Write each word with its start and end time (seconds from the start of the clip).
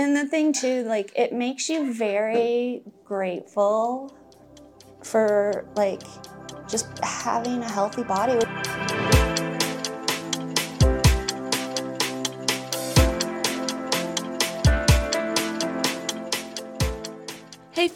And 0.00 0.16
the 0.16 0.24
thing 0.24 0.54
too, 0.54 0.84
like 0.84 1.12
it 1.14 1.30
makes 1.30 1.68
you 1.68 1.92
very 1.92 2.80
grateful 3.04 4.16
for 5.02 5.66
like 5.76 6.00
just 6.70 6.86
having 7.04 7.62
a 7.62 7.68
healthy 7.68 8.02
body. 8.04 8.38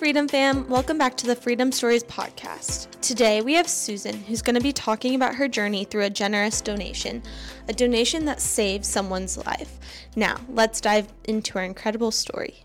Freedom 0.05 0.29
Fam, 0.29 0.68
welcome 0.68 0.98
back 0.98 1.16
to 1.16 1.27
the 1.27 1.34
Freedom 1.34 1.73
Stories 1.73 2.04
podcast. 2.04 2.89
Today 3.00 3.41
we 3.41 3.54
have 3.54 3.66
Susan, 3.66 4.14
who's 4.14 4.43
going 4.43 4.54
to 4.54 4.61
be 4.61 4.71
talking 4.71 5.14
about 5.14 5.34
her 5.36 5.48
journey 5.48 5.86
through 5.86 6.03
a 6.03 6.11
generous 6.11 6.61
donation, 6.61 7.23
a 7.71 7.73
donation 7.73 8.27
that 8.27 8.39
saved 8.39 8.85
someone's 8.85 9.39
life. 9.46 9.79
Now, 10.14 10.36
let's 10.50 10.82
dive 10.82 11.11
into 11.25 11.54
her 11.54 11.64
incredible 11.64 12.11
story. 12.11 12.64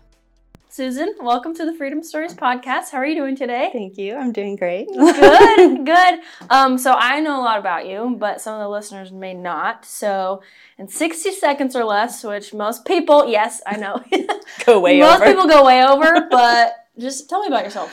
Susan, 0.68 1.14
welcome 1.18 1.54
to 1.54 1.64
the 1.64 1.72
Freedom 1.72 2.02
Stories 2.02 2.34
podcast. 2.34 2.90
How 2.90 2.98
are 2.98 3.06
you 3.06 3.14
doing 3.14 3.36
today? 3.36 3.70
Thank 3.72 3.96
you. 3.96 4.16
I'm 4.16 4.32
doing 4.32 4.56
great. 4.56 4.88
good, 4.94 5.86
good. 5.86 6.20
Um, 6.50 6.76
so 6.76 6.92
I 6.92 7.20
know 7.20 7.40
a 7.40 7.42
lot 7.42 7.58
about 7.58 7.88
you, 7.88 8.16
but 8.18 8.42
some 8.42 8.52
of 8.52 8.60
the 8.60 8.68
listeners 8.68 9.12
may 9.12 9.32
not. 9.32 9.86
So 9.86 10.42
in 10.76 10.88
60 10.88 11.32
seconds 11.32 11.74
or 11.74 11.84
less, 11.84 12.22
which 12.22 12.52
most 12.52 12.84
people, 12.84 13.30
yes, 13.30 13.62
I 13.66 13.78
know, 13.78 14.04
go 14.66 14.78
way 14.78 15.00
most 15.00 15.22
over. 15.22 15.24
Most 15.24 15.30
people 15.30 15.48
go 15.48 15.64
way 15.64 15.82
over, 15.82 16.28
but 16.30 16.79
just 16.98 17.28
tell 17.28 17.40
me 17.40 17.48
about 17.48 17.64
yourself. 17.64 17.92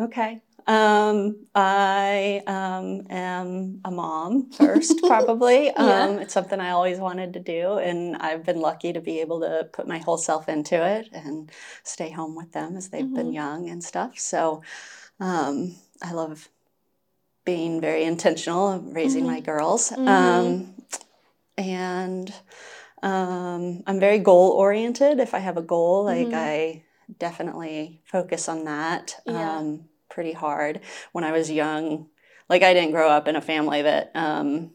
Okay. 0.00 0.40
Um, 0.66 1.46
I 1.56 2.42
um, 2.46 3.06
am 3.10 3.80
a 3.84 3.90
mom 3.90 4.50
first, 4.52 5.02
probably. 5.06 5.66
Yeah. 5.66 6.04
um, 6.06 6.18
it's 6.20 6.32
something 6.32 6.60
I 6.60 6.70
always 6.70 6.98
wanted 6.98 7.32
to 7.34 7.40
do, 7.40 7.78
and 7.78 8.16
I've 8.16 8.44
been 8.44 8.60
lucky 8.60 8.92
to 8.92 9.00
be 9.00 9.20
able 9.20 9.40
to 9.40 9.68
put 9.72 9.88
my 9.88 9.98
whole 9.98 10.16
self 10.18 10.48
into 10.48 10.76
it 10.86 11.08
and 11.12 11.50
stay 11.82 12.10
home 12.10 12.36
with 12.36 12.52
them 12.52 12.76
as 12.76 12.90
they've 12.90 13.12
been 13.12 13.30
Mhm. 13.30 13.34
young 13.34 13.68
and 13.70 13.82
stuff. 13.82 14.18
So 14.18 14.62
um, 15.18 15.74
I 16.00 16.12
love 16.12 16.48
being 17.44 17.80
very 17.80 18.04
intentional 18.04 18.78
raising 18.78 19.24
Mhm. 19.24 19.26
my 19.26 19.40
girls. 19.40 19.90
Mhm. 19.90 20.08
Um, 20.08 20.74
and 21.58 22.32
um, 23.02 23.82
I'm 23.86 23.98
very 23.98 24.20
goal 24.20 24.50
oriented. 24.50 25.18
If 25.18 25.34
I 25.34 25.40
have 25.40 25.56
a 25.56 25.62
goal, 25.62 26.04
like 26.04 26.28
Mhm. 26.28 26.34
I 26.34 26.82
definitely 27.18 28.00
focus 28.04 28.48
on 28.48 28.64
that 28.64 29.16
Yeah. 29.26 29.58
um, 29.58 29.84
pretty 30.08 30.32
hard. 30.32 30.80
When 31.12 31.24
I 31.24 31.32
was 31.32 31.50
young, 31.50 32.08
like 32.48 32.62
I 32.62 32.74
didn't 32.74 32.92
grow 32.92 33.08
up 33.08 33.28
in 33.28 33.36
a 33.36 33.40
family 33.40 33.82
that 33.82 34.10
um, 34.14 34.72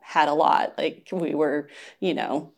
had 0.00 0.28
a 0.28 0.34
lot. 0.34 0.74
Like 0.78 1.08
we 1.12 1.34
were, 1.34 1.68
you 1.98 2.14
know, 2.14 2.52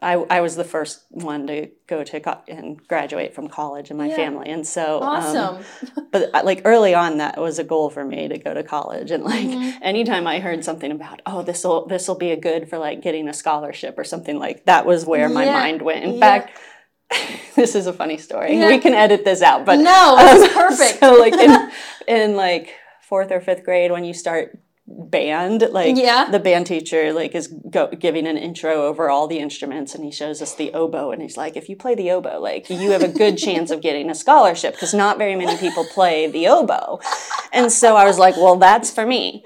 I, 0.00 0.14
I 0.14 0.40
was 0.40 0.56
the 0.56 0.64
first 0.64 1.04
one 1.10 1.46
to 1.46 1.68
go 1.86 2.02
to 2.02 2.18
co- 2.20 2.42
and 2.48 2.84
graduate 2.88 3.34
from 3.34 3.48
college 3.48 3.90
in 3.90 3.96
my 3.96 4.08
Yeah. 4.08 4.16
family, 4.16 4.50
and 4.50 4.66
so 4.66 5.00
um, 5.02 5.06
Awesome. 5.36 5.64
but 6.10 6.34
uh, 6.34 6.42
like 6.44 6.62
early 6.64 6.92
on, 6.92 7.18
that 7.18 7.38
was 7.40 7.60
a 7.60 7.64
goal 7.64 7.88
for 7.88 8.04
me 8.04 8.26
to 8.26 8.36
go 8.36 8.52
to 8.52 8.64
college, 8.64 9.12
and 9.12 9.22
like 9.22 9.46
Mhm. 9.48 9.74
anytime 9.80 10.26
I 10.26 10.40
heard 10.40 10.64
something 10.64 10.90
about, 10.90 11.22
oh, 11.24 11.42
this 11.42 11.62
will 11.62 11.86
this 11.86 12.08
will 12.08 12.16
be 12.16 12.32
a 12.32 12.36
good 12.36 12.68
for 12.68 12.78
like 12.78 13.00
getting 13.00 13.28
a 13.28 13.32
scholarship 13.32 13.96
or 13.96 14.02
something 14.02 14.40
like 14.40 14.64
that 14.64 14.86
was 14.86 15.06
where 15.06 15.28
my 15.28 15.44
Yeah, 15.44 15.52
mind 15.52 15.82
went. 15.82 16.04
In 16.04 16.14
yeah. 16.14 16.20
fact, 16.20 16.58
this 17.56 17.74
is 17.74 17.86
a 17.86 17.92
funny 17.92 18.18
story. 18.18 18.56
Yeah. 18.56 18.68
We 18.68 18.78
can 18.78 18.94
edit 18.94 19.24
this 19.24 19.42
out, 19.42 19.64
but 19.66 19.78
no, 19.78 20.16
it's 20.18 20.54
um, 20.54 20.62
perfect. 20.68 21.00
So 21.00 21.18
like 21.18 21.34
in 21.34 21.70
in 22.08 22.36
like 22.36 22.74
fourth 23.02 23.30
or 23.30 23.40
fifth 23.40 23.64
grade, 23.64 23.90
when 23.92 24.04
you 24.04 24.14
start 24.14 24.58
band, 24.86 25.64
like 25.70 25.96
Yeah. 25.96 26.28
the 26.30 26.38
band 26.40 26.66
teacher 26.66 27.12
like 27.12 27.34
is 27.34 27.48
go, 27.70 27.88
giving 27.88 28.26
an 28.26 28.36
intro 28.36 28.86
over 28.86 29.08
all 29.10 29.26
the 29.26 29.38
instruments, 29.38 29.94
and 29.94 30.04
he 30.04 30.10
shows 30.10 30.42
us 30.42 30.54
the 30.54 30.72
oboe, 30.74 31.10
and 31.12 31.22
he's 31.22 31.36
like, 31.36 31.56
if 31.56 31.68
you 31.68 31.76
play 31.76 31.94
the 31.94 32.10
oboe, 32.10 32.40
like 32.40 32.68
you 32.68 32.90
have 32.90 33.02
a 33.02 33.08
good 33.08 33.36
chance 33.38 33.70
of 33.70 33.80
getting 33.80 34.10
a 34.10 34.14
scholarship 34.14 34.74
because 34.74 34.92
not 34.92 35.18
very 35.18 35.36
many 35.36 35.56
people 35.58 35.84
play 35.92 36.26
the 36.26 36.48
oboe, 36.48 37.00
and 37.52 37.70
so 37.72 37.96
I 37.96 38.04
was 38.04 38.18
like, 38.18 38.36
well, 38.36 38.56
that's 38.56 38.90
for 38.90 39.06
me. 39.06 39.44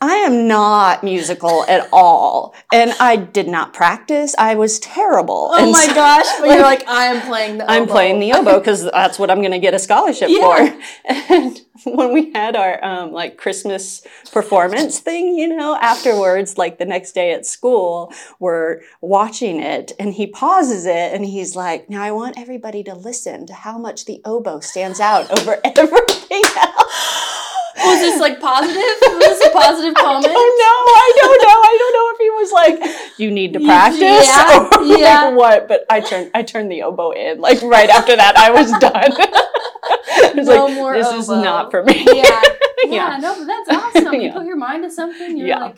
I 0.00 0.14
am 0.16 0.46
not 0.46 1.02
musical 1.02 1.64
at 1.68 1.88
all, 1.92 2.54
and 2.72 2.92
I 3.00 3.16
did 3.16 3.48
not 3.48 3.72
practice. 3.72 4.34
I 4.38 4.54
was 4.54 4.78
terrible. 4.78 5.50
oh 5.52 5.62
And 5.62 5.72
my 5.72 5.86
so- 5.86 5.94
gosh, 5.94 6.26
but 6.40 6.48
you're 6.48 6.60
like, 6.62 6.86
I 6.88 7.06
am 7.06 7.26
playing 7.26 7.58
the 7.58 7.64
oboe. 7.64 7.72
I'm 7.72 7.86
playing 7.86 8.20
the 8.20 8.32
oboe 8.32 8.58
because 8.58 8.84
that's 8.84 9.18
what 9.18 9.30
I'm 9.30 9.38
going 9.40 9.52
to 9.52 9.58
get 9.58 9.74
a 9.74 9.78
scholarship 9.78 10.28
Yeah. 10.30 10.40
for. 10.70 10.80
And 11.28 11.60
when 11.84 12.12
we 12.12 12.32
had 12.32 12.56
our 12.56 12.82
um, 12.84 13.12
like 13.12 13.36
Christmas 13.36 14.04
performance 14.32 14.98
thing, 14.98 15.36
you 15.36 15.48
know, 15.48 15.76
afterwards, 15.80 16.56
like 16.58 16.78
the 16.78 16.84
next 16.84 17.12
day 17.12 17.32
at 17.32 17.44
school, 17.46 18.12
we're 18.40 18.80
watching 19.00 19.60
it, 19.62 19.92
and 19.98 20.12
he 20.14 20.26
pauses 20.26 20.86
it, 20.86 21.12
and 21.14 21.24
he's 21.24 21.54
like, 21.56 21.88
"Now 21.90 22.02
I 22.02 22.10
want 22.12 22.38
everybody 22.38 22.82
to 22.84 22.94
listen 22.94 23.46
to 23.46 23.54
how 23.54 23.78
much 23.78 24.04
the 24.06 24.20
oboe 24.24 24.60
stands 24.60 25.00
out 25.00 25.30
over 25.38 25.58
everything 25.64 26.42
else." 26.60 27.35
Was 27.84 28.00
this 28.00 28.20
like 28.20 28.40
positive? 28.40 28.76
Was 28.76 29.18
this 29.38 29.46
a 29.46 29.50
positive 29.50 29.94
comment? 29.94 30.26
I 30.26 30.32
don't 30.32 30.58
know. 30.58 30.78
I 30.96 31.12
don't 31.20 31.42
know. 31.42 31.58
I 31.60 31.76
don't 31.78 31.94
know 31.96 32.06
if 32.12 32.18
he 32.18 32.30
was 32.30 32.52
like, 32.52 33.18
"You 33.18 33.30
need 33.30 33.52
to 33.52 33.60
practice," 33.60 34.00
yeah, 34.00 34.68
or 34.78 34.84
like 34.84 34.98
yeah. 34.98 35.30
what. 35.30 35.68
But 35.68 35.84
I 35.90 36.00
turned, 36.00 36.30
I 36.34 36.42
turned 36.42 36.70
the 36.70 36.82
oboe 36.82 37.10
in. 37.12 37.40
Like 37.40 37.60
right 37.62 37.90
after 37.90 38.16
that, 38.16 38.36
I 38.36 38.50
was 38.50 38.70
done. 38.72 38.92
I 38.94 40.32
was 40.34 40.46
No 40.46 40.66
like, 40.66 40.74
more 40.74 40.94
"This 40.94 41.12
is 41.12 41.28
not 41.28 41.70
for 41.70 41.82
me." 41.82 42.06
Yeah. 42.12 42.42
Yeah, 42.84 42.92
Yeah. 42.92 43.16
no, 43.18 43.34
but 43.38 43.46
that's 43.46 43.96
awesome. 43.96 44.20
You 44.20 44.30
put 44.32 44.44
your 44.46 44.56
mind 44.56 44.84
to 44.84 44.90
something, 44.90 45.36
you're 45.36 45.74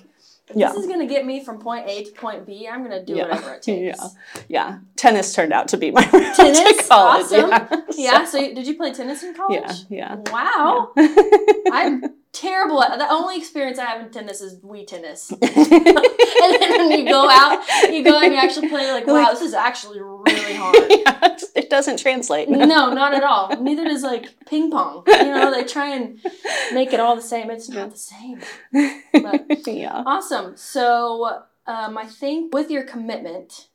Yeah. 0.54 0.68
this 0.72 0.78
is 0.82 0.86
gonna 0.86 1.06
get 1.06 1.26
me 1.26 1.44
from 1.44 1.58
point 1.58 1.88
A 1.88 2.04
to 2.04 2.12
point 2.12 2.46
B. 2.46 2.68
I'm 2.70 2.82
gonna 2.82 3.04
do 3.04 3.14
Yeah. 3.14 3.22
whatever 3.28 3.54
it 3.54 3.62
takes. 3.62 3.98
Yeah. 4.00 4.08
Yeah, 4.48 4.78
tennis 4.96 5.32
turned 5.34 5.52
out 5.52 5.68
to 5.68 5.76
be 5.76 5.90
my 5.90 6.00
route 6.12 6.34
Tennis? 6.36 6.76
to 6.78 6.88
college. 6.88 7.22
Awesome. 7.24 7.50
Yeah. 7.50 7.80
Yeah. 7.96 8.24
So 8.24 8.38
you- 8.38 8.54
did 8.54 8.66
you 8.66 8.76
play 8.76 8.92
tennis 8.92 9.22
in 9.22 9.34
college? 9.34 9.60
Yeah. 9.90 10.16
Yeah. 10.24 10.32
Wow. 10.32 10.92
Yeah. 10.96 11.08
I'm 11.72 12.04
terrible 12.32 12.82
at 12.82 12.98
the 12.98 13.10
only 13.10 13.36
experience 13.38 13.78
I 13.78 13.86
have 13.86 14.00
in 14.04 14.10
tennis 14.10 14.40
is 14.40 14.58
Wii 14.60 14.86
tennis. 14.86 15.30
and 15.42 15.42
then 15.42 16.78
when 16.78 16.90
you 16.92 17.08
go 17.08 17.28
out, 17.28 17.62
you 17.90 18.04
go 18.04 18.20
and 18.20 18.32
you 18.32 18.38
actually 18.38 18.68
play 18.68 18.92
like, 18.92 19.06
wow, 19.06 19.30
this 19.30 19.40
is 19.40 19.54
actually 19.54 20.00
really 20.00 20.54
hard. 20.54 20.76
Yeah, 20.88 21.36
it 21.54 21.70
doesn't 21.70 21.98
translate. 21.98 22.48
No, 22.48 22.92
not 22.92 23.14
at 23.14 23.22
all. 23.22 23.48
Neither 23.60 23.84
does 23.84 24.02
like 24.02 24.28
ping 24.46 24.70
pong. 24.70 25.04
You 25.06 25.24
know, 25.24 25.50
they 25.50 25.64
try 25.64 25.94
and 25.94 26.20
make 26.72 26.92
it 26.92 27.00
all 27.00 27.16
the 27.16 27.22
same. 27.22 27.50
It's 27.50 27.68
not 27.68 27.90
the 27.90 27.96
same. 27.96 28.40
But- 29.12 29.66
yeah. 29.66 30.02
Awesome. 30.06 30.56
So, 30.56 31.42
um, 31.66 31.98
I 31.98 32.06
think 32.06 32.54
with 32.54 32.70
your 32.70 32.84
commitment, 32.84 33.68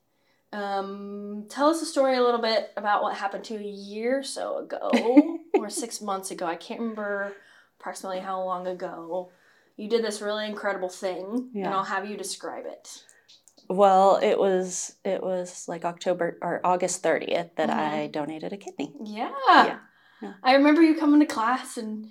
um, 0.51 1.45
tell 1.49 1.69
us 1.69 1.81
a 1.81 1.85
story 1.85 2.15
a 2.15 2.21
little 2.21 2.41
bit 2.41 2.71
about 2.77 3.03
what 3.03 3.15
happened 3.15 3.43
to 3.45 3.55
you 3.55 3.59
a 3.59 3.63
year 3.63 4.19
or 4.19 4.23
so 4.23 4.59
ago 4.59 5.39
or 5.55 5.69
six 5.69 6.01
months 6.01 6.31
ago. 6.31 6.45
I 6.45 6.55
can't 6.55 6.79
remember 6.79 7.33
approximately 7.83 8.21
how 8.21 8.41
long 8.41 8.65
ago. 8.65 9.29
You 9.75 9.89
did 9.89 10.03
this 10.03 10.21
really 10.21 10.45
incredible 10.45 10.87
thing, 10.87 11.49
and 11.53 11.67
I'll 11.67 11.83
have 11.83 12.09
you 12.09 12.15
describe 12.15 12.65
it. 12.65 13.03
Well, 13.67 14.19
it 14.21 14.37
was 14.39 14.95
it 15.03 15.21
was 15.21 15.67
like 15.67 15.83
October 15.83 16.37
or 16.41 16.61
August 16.63 17.01
thirtieth 17.03 17.55
that 17.55 17.69
Mhm. 17.69 17.75
I 17.77 18.07
donated 18.07 18.53
a 18.53 18.57
kidney. 18.57 18.93
Yeah. 19.03 19.31
Yeah. 19.47 19.79
Yeah. 20.21 20.33
I 20.43 20.53
remember 20.53 20.81
you 20.81 20.95
coming 20.95 21.19
to 21.19 21.25
class 21.25 21.77
and 21.77 22.07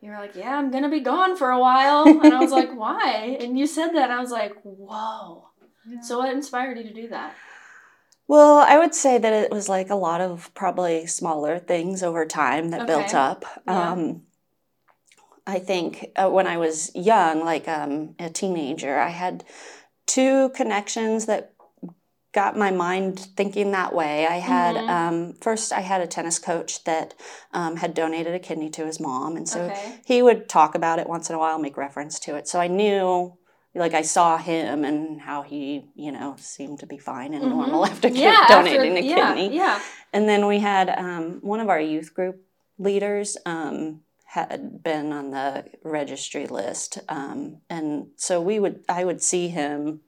you 0.00 0.10
were 0.10 0.16
like, 0.16 0.34
Yeah, 0.36 0.56
I'm 0.56 0.70
going 0.70 0.84
to 0.84 0.88
be 0.88 1.00
gone 1.00 1.36
for 1.36 1.50
a 1.50 1.58
while. 1.58 2.04
And 2.06 2.32
I 2.32 2.38
was 2.40 2.52
like, 2.52 2.72
Why? 2.84 3.36
And 3.40 3.58
you 3.58 3.66
said 3.66 3.88
that, 3.88 4.04
and 4.04 4.12
I 4.12 4.20
was 4.20 4.30
like, 4.30 4.54
Whoa. 4.62 5.48
So, 6.02 6.18
what 6.18 6.32
inspired 6.32 6.78
you 6.78 6.84
to 6.84 6.94
do 6.94 7.08
that? 7.08 7.34
Well, 8.28 8.58
I 8.58 8.78
would 8.78 8.94
say 8.94 9.18
that 9.18 9.32
it 9.32 9.50
was 9.50 9.68
like 9.68 9.90
a 9.90 9.96
lot 9.96 10.20
of 10.20 10.54
probably 10.54 11.06
smaller 11.06 11.58
things 11.58 12.02
over 12.02 12.24
time 12.24 12.70
that 12.70 12.86
built 12.86 13.14
up. 13.14 13.44
Yeah. 13.66 13.90
Um, 13.92 14.22
I 15.46 15.58
think 15.58 16.10
uh, 16.16 16.28
when 16.30 16.46
I 16.46 16.56
was 16.56 16.90
young, 16.94 17.44
like 17.44 17.66
um, 17.68 18.14
a 18.18 18.30
teenager, 18.30 18.98
I 18.98 19.08
had 19.08 19.44
two 20.06 20.50
connections 20.50 21.26
that 21.26 21.52
got 22.32 22.56
my 22.56 22.70
mind 22.70 23.18
thinking 23.36 23.72
that 23.72 23.94
way. 23.94 24.26
I 24.26 24.38
had 24.38 24.76
Mhm. 24.76 24.88
um, 24.88 25.32
first, 25.40 25.72
I 25.72 25.80
had 25.80 26.00
a 26.00 26.06
tennis 26.06 26.38
coach 26.38 26.84
that 26.84 27.12
um, 27.52 27.76
had 27.76 27.92
donated 27.92 28.34
a 28.34 28.38
kidney 28.38 28.70
to 28.70 28.86
his 28.86 28.98
mom, 29.00 29.36
and 29.36 29.46
so 29.48 29.62
okay. 29.64 30.00
he 30.06 30.22
would 30.22 30.48
talk 30.48 30.74
about 30.74 30.98
it 30.98 31.08
once 31.08 31.28
in 31.28 31.34
a 31.36 31.38
while, 31.38 31.58
make 31.58 31.76
reference 31.76 32.18
to 32.20 32.36
it. 32.36 32.48
So 32.48 32.58
I 32.58 32.68
knew, 32.68 33.36
like, 33.74 33.92
I 33.92 34.00
saw 34.02 34.38
him 34.38 34.82
and 34.84 35.20
how 35.20 35.42
he, 35.42 35.90
you 35.94 36.10
know, 36.10 36.36
seemed 36.38 36.78
to 36.80 36.86
be 36.86 36.96
fine 36.98 37.34
and 37.34 37.44
Mhm. 37.44 37.50
normal 37.50 37.84
after 37.84 38.08
Yeah, 38.24 38.30
after- 38.30 38.54
donating 38.54 38.96
a 38.96 39.00
yeah, 39.00 39.34
kidney. 39.34 39.56
Yeah. 39.56 39.78
And 40.14 40.26
then 40.28 40.46
we 40.46 40.60
had 40.60 40.88
um, 40.88 41.40
one 41.42 41.60
of 41.60 41.68
our 41.68 41.80
youth 41.80 42.14
group 42.14 42.36
leaders 42.78 43.36
um, 43.44 44.00
had 44.32 44.82
been 44.82 45.12
on 45.12 45.30
the 45.30 45.64
registry 45.84 46.46
list, 46.46 46.98
um, 47.08 47.58
and 47.68 48.06
so 48.16 48.40
we 48.40 48.58
would, 48.58 48.80
I 48.88 49.04
would 49.04 49.22
see 49.22 49.48
him 49.48 50.00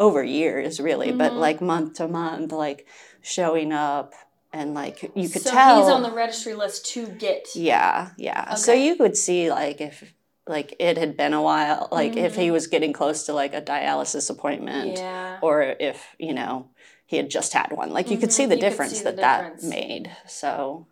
over 0.00 0.22
years, 0.22 0.80
really, 0.80 1.12
but 1.12 1.34
Mhm. 1.34 1.38
like 1.46 1.60
month 1.60 1.94
to 1.94 2.08
month, 2.08 2.50
like 2.52 2.86
showing 3.22 3.72
up 3.72 4.14
and 4.52 4.74
like 4.74 5.02
you 5.14 5.28
could 5.28 5.42
so 5.42 5.50
tell 5.52 5.78
he's 5.78 5.88
on 5.88 6.02
the 6.02 6.10
registry 6.10 6.54
list 6.54 6.86
to 6.94 7.06
get. 7.06 7.46
yeah 7.54 8.10
yeah 8.16 8.54
so 8.54 8.72
you 8.72 8.96
could 8.96 9.14
see 9.14 9.50
like 9.50 9.78
if 9.80 10.14
like 10.46 10.74
it 10.78 10.96
had 10.96 11.18
been 11.18 11.34
a 11.34 11.42
while 11.42 11.86
like 11.92 12.16
if 12.16 12.34
he 12.34 12.50
was 12.50 12.66
getting 12.66 12.92
close 12.94 13.26
to 13.26 13.32
like 13.34 13.52
a 13.52 13.60
dialysis 13.60 14.30
appointment 14.30 14.96
Yeah. 14.96 15.38
or 15.42 15.62
if 15.78 16.16
you 16.18 16.32
know 16.32 16.70
he 17.04 17.16
had 17.18 17.28
just 17.30 17.52
had 17.52 17.70
one. 17.72 17.90
Like 17.90 18.10
you 18.10 18.18
could 18.18 18.32
see 18.32 18.44
Mhm, 18.44 18.48
the 18.50 18.54
you 18.56 18.60
difference 18.66 18.92
see 18.98 19.04
the 19.04 19.12
that 19.12 19.38
difference. 19.40 19.62
that 19.62 19.68
made. 19.68 20.10
So 20.26 20.86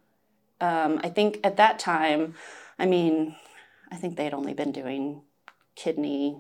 um, 0.61 1.01
I 1.03 1.09
think 1.11 1.41
at 1.45 1.57
that 1.57 1.79
time, 1.79 2.35
I 2.79 2.87
mean, 2.87 3.37
I 3.91 3.97
think 3.97 4.17
they 4.17 4.25
had 4.25 4.35
only 4.35 4.55
been 4.55 4.73
doing 4.73 5.23
kidney, 5.75 6.39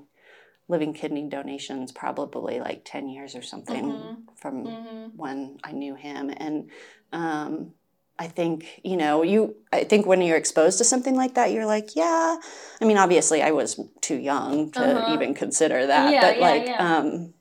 living 0.68 0.92
kidney 0.92 1.28
donations 1.28 1.92
probably 1.92 2.60
like 2.60 2.82
10 2.84 3.08
years 3.08 3.34
or 3.34 3.42
something 3.42 3.84
Mhm. 3.92 4.16
from 4.36 4.64
Mm-hmm. 4.66 5.16
when 5.16 5.58
I 5.64 5.72
knew 5.72 5.94
him. 5.94 6.30
And 6.36 6.70
um, 7.12 7.74
I 8.18 8.26
think, 8.28 8.80
you 8.82 8.96
know, 8.96 9.22
you, 9.22 9.56
I 9.72 9.84
think 9.84 10.06
when 10.06 10.20
you're 10.22 10.36
exposed 10.36 10.78
to 10.78 10.84
something 10.84 11.14
like 11.14 11.34
that, 11.34 11.52
you're 11.52 11.66
like, 11.66 11.94
yeah. 11.96 12.36
I 12.80 12.84
mean, 12.84 12.96
obviously, 12.98 13.42
I 13.42 13.52
was 13.52 13.80
too 14.00 14.16
young 14.16 14.70
to 14.72 14.84
Uh-huh. 14.84 15.12
even 15.14 15.34
consider 15.34 15.86
that. 15.86 16.12
Yeah, 16.12 16.20
but 16.20 16.36
yeah, 16.38 16.42
like, 16.50 16.66
yeah. 16.66 16.96
um, 16.98 17.34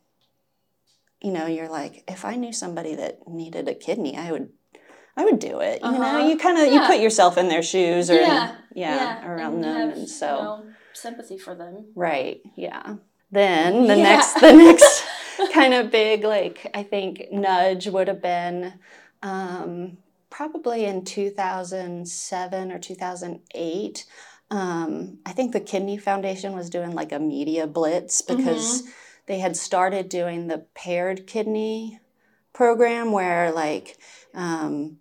you 1.22 1.32
know, 1.32 1.48
you're 1.48 1.70
like, 1.70 2.04
if 2.08 2.24
I 2.26 2.36
knew 2.36 2.54
somebody 2.54 2.96
that 2.96 3.28
needed 3.28 3.68
a 3.68 3.74
kidney, 3.76 4.16
I 4.18 4.32
would. 4.32 4.50
I 5.18 5.24
would 5.26 5.40
do 5.40 5.60
it. 5.62 5.82
You 5.82 5.88
Uh-huh. 5.90 6.00
know, 6.20 6.28
you 6.28 6.38
kind 6.38 6.58
of 6.58 6.74
you 6.74 6.82
put 6.82 7.00
yourself 7.00 7.38
in 7.38 7.48
their 7.48 7.64
shoes 7.64 8.10
or 8.10 8.16
Yeah, 8.16 8.56
yeah, 8.74 9.26
around 9.26 9.56
and 9.56 9.64
them, 9.64 9.90
have, 9.90 9.98
and 9.98 10.10
so 10.10 10.26
you 10.28 10.44
know, 10.44 10.64
sympathy 10.94 11.38
for 11.38 11.56
them. 11.56 11.86
Right. 11.96 12.42
Yeah. 12.56 12.96
Then 13.32 13.88
the 13.88 13.96
Yeah. 13.96 14.04
next 14.04 14.40
the 14.40 14.54
next 14.54 15.04
kind 15.54 15.74
of 15.74 15.92
big 15.92 16.24
like 16.24 16.70
I 16.74 16.84
think 16.84 17.28
nudge 17.32 17.88
would 17.88 18.08
have 18.08 18.22
been 18.22 18.74
um, 19.24 19.98
probably 20.30 20.86
in 20.86 21.04
2007 21.06 22.72
or 22.72 22.80
2008. 22.80 24.06
Um, 24.52 25.18
I 25.26 25.32
think 25.32 25.54
the 25.54 25.60
Kidney 25.60 25.98
Foundation 25.98 26.54
was 26.56 26.70
doing 26.70 26.92
like 26.94 27.12
a 27.12 27.20
media 27.20 27.66
blitz 27.68 28.22
because 28.22 28.84
they 29.26 29.40
had 29.40 29.58
started 29.58 30.08
doing 30.10 30.48
the 30.48 30.60
paired 30.76 31.26
kidney 31.26 32.00
program 32.54 33.12
where 33.12 33.52
like 33.52 33.98
um, 34.36 34.98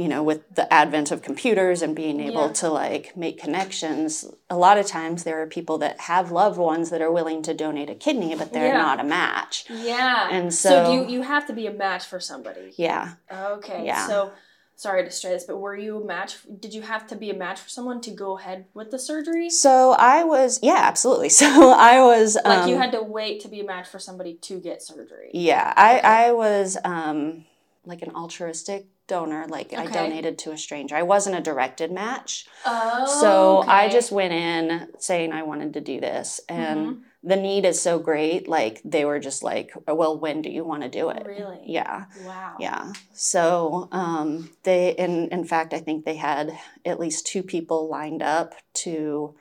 you 0.00 0.08
know 0.08 0.22
with 0.22 0.42
the 0.54 0.72
advent 0.72 1.10
of 1.10 1.22
computers 1.22 1.82
and 1.82 1.94
being 1.96 2.20
able 2.20 2.46
Yeah. 2.48 2.52
to 2.62 2.68
like 2.70 3.16
make 3.16 3.38
connections 3.40 4.24
a 4.50 4.56
lot 4.56 4.78
of 4.78 4.86
times 4.86 5.24
there 5.24 5.40
are 5.42 5.46
people 5.46 5.78
that 5.78 6.00
have 6.02 6.30
loved 6.30 6.58
ones 6.58 6.90
that 6.90 7.00
are 7.00 7.10
willing 7.12 7.42
to 7.42 7.54
donate 7.54 7.90
a 7.90 7.94
kidney 7.94 8.34
but 8.34 8.52
they're 8.52 8.68
Yeah. 8.74 8.82
not 8.88 9.00
a 9.00 9.04
match 9.04 9.64
Yeah. 9.70 10.28
And 10.30 10.52
so, 10.52 10.68
so- 10.70 10.92
you, 10.92 11.06
you 11.08 11.22
have 11.22 11.46
to 11.46 11.52
be 11.52 11.66
a 11.66 11.72
match 11.72 12.04
for 12.04 12.20
somebody. 12.20 12.72
yeah 12.76 13.14
Okay. 13.32 13.84
Yeah. 13.86 14.06
So 14.06 14.30
sorry 14.78 15.02
to 15.04 15.10
stray 15.10 15.30
this, 15.30 15.44
but 15.44 15.56
were 15.56 15.74
you 15.74 16.02
a 16.02 16.04
match? 16.04 16.36
Did 16.60 16.74
you 16.74 16.82
have 16.82 17.06
to 17.06 17.16
be 17.16 17.30
a 17.30 17.34
match 17.34 17.58
for 17.60 17.70
someone 17.70 18.02
to 18.02 18.10
go 18.10 18.36
ahead 18.38 18.66
with 18.74 18.90
the 18.90 18.98
surgery? 18.98 19.48
so 19.48 19.92
i 19.98 20.22
was 20.22 20.60
yeah 20.62 20.80
absolutely 20.90 21.28
so 21.42 21.48
i 21.72 22.00
was 22.02 22.36
Like 22.44 22.68
you 22.68 22.74
um, 22.76 22.82
had 22.82 22.92
to 22.92 23.02
wait 23.02 23.40
to 23.42 23.48
be 23.48 23.60
a 23.60 23.64
match 23.64 23.88
for 23.88 23.98
somebody 23.98 24.34
to 24.48 24.60
get 24.60 24.82
surgery. 24.82 25.30
yeah 25.32 25.72
i 25.76 25.98
Okay. 25.98 26.06
i 26.06 26.32
was 26.32 26.76
um 26.84 27.44
like 27.86 28.02
an 28.02 28.10
altruistic 28.14 28.86
donor 29.06 29.46
like 29.48 29.72
i 29.72 29.86
donated 29.86 30.38
to 30.38 30.52
a 30.52 30.58
stranger 30.58 30.96
i 30.96 31.02
wasn't 31.02 31.34
a 31.36 31.40
directed 31.40 31.90
match 31.92 32.46
Oh. 32.64 33.04
So 33.06 33.64
I 33.68 33.88
just 33.88 34.10
went 34.10 34.32
in 34.32 34.88
saying 34.98 35.32
I 35.32 35.42
wanted 35.44 35.74
to 35.74 35.80
do 35.80 36.00
this, 36.00 36.40
and 36.48 36.80
Mhm. 36.88 37.02
the 37.22 37.36
need 37.36 37.64
is 37.64 37.80
so 37.80 37.98
great. 38.00 38.48
Like 38.48 38.80
they 38.84 39.04
were 39.04 39.20
just 39.20 39.42
like, 39.44 39.72
"Well, 39.86 40.18
when 40.18 40.42
do 40.42 40.50
you 40.50 40.64
want 40.64 40.82
to 40.82 40.88
do 40.88 41.10
it?" 41.10 41.22
Really? 41.24 41.60
Yeah, 41.64 42.06
Wow. 42.24 42.56
yeah. 42.58 42.92
So 43.12 43.88
um, 43.92 44.50
they, 44.64 44.90
in 44.96 45.28
in 45.28 45.44
fact, 45.44 45.72
I 45.72 45.78
think 45.78 46.04
they 46.04 46.16
had 46.16 46.58
at 46.84 46.98
least 46.98 47.26
two 47.26 47.42
people 47.44 47.88
lined 47.88 48.22
up 48.22 48.54
to 48.84 49.34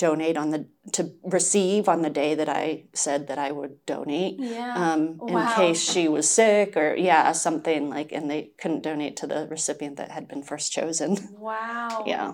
donate 0.00 0.36
on 0.42 0.48
the 0.50 0.66
to 0.96 1.12
receive 1.22 1.88
on 1.88 2.00
the 2.02 2.08
day 2.22 2.34
that 2.34 2.48
I 2.48 2.84
said 2.94 3.28
that 3.28 3.38
I 3.38 3.50
would 3.52 3.74
donate. 3.84 4.36
Yeah. 4.38 4.74
Um, 4.82 5.18
Wow. 5.18 5.28
In 5.28 5.54
case 5.54 5.80
she 5.92 6.08
was 6.08 6.26
sick 6.28 6.76
or 6.76 6.96
yeah 6.96 7.32
something 7.32 7.90
like, 7.96 8.10
and 8.16 8.30
they 8.30 8.42
couldn't 8.60 8.82
donate 8.82 9.14
to 9.18 9.26
the 9.26 9.46
recipient 9.56 9.96
that 9.98 10.10
had 10.10 10.26
been 10.26 10.42
first 10.42 10.72
chosen. 10.72 11.10
wow. 11.38 12.04
Yeah. 12.12 12.28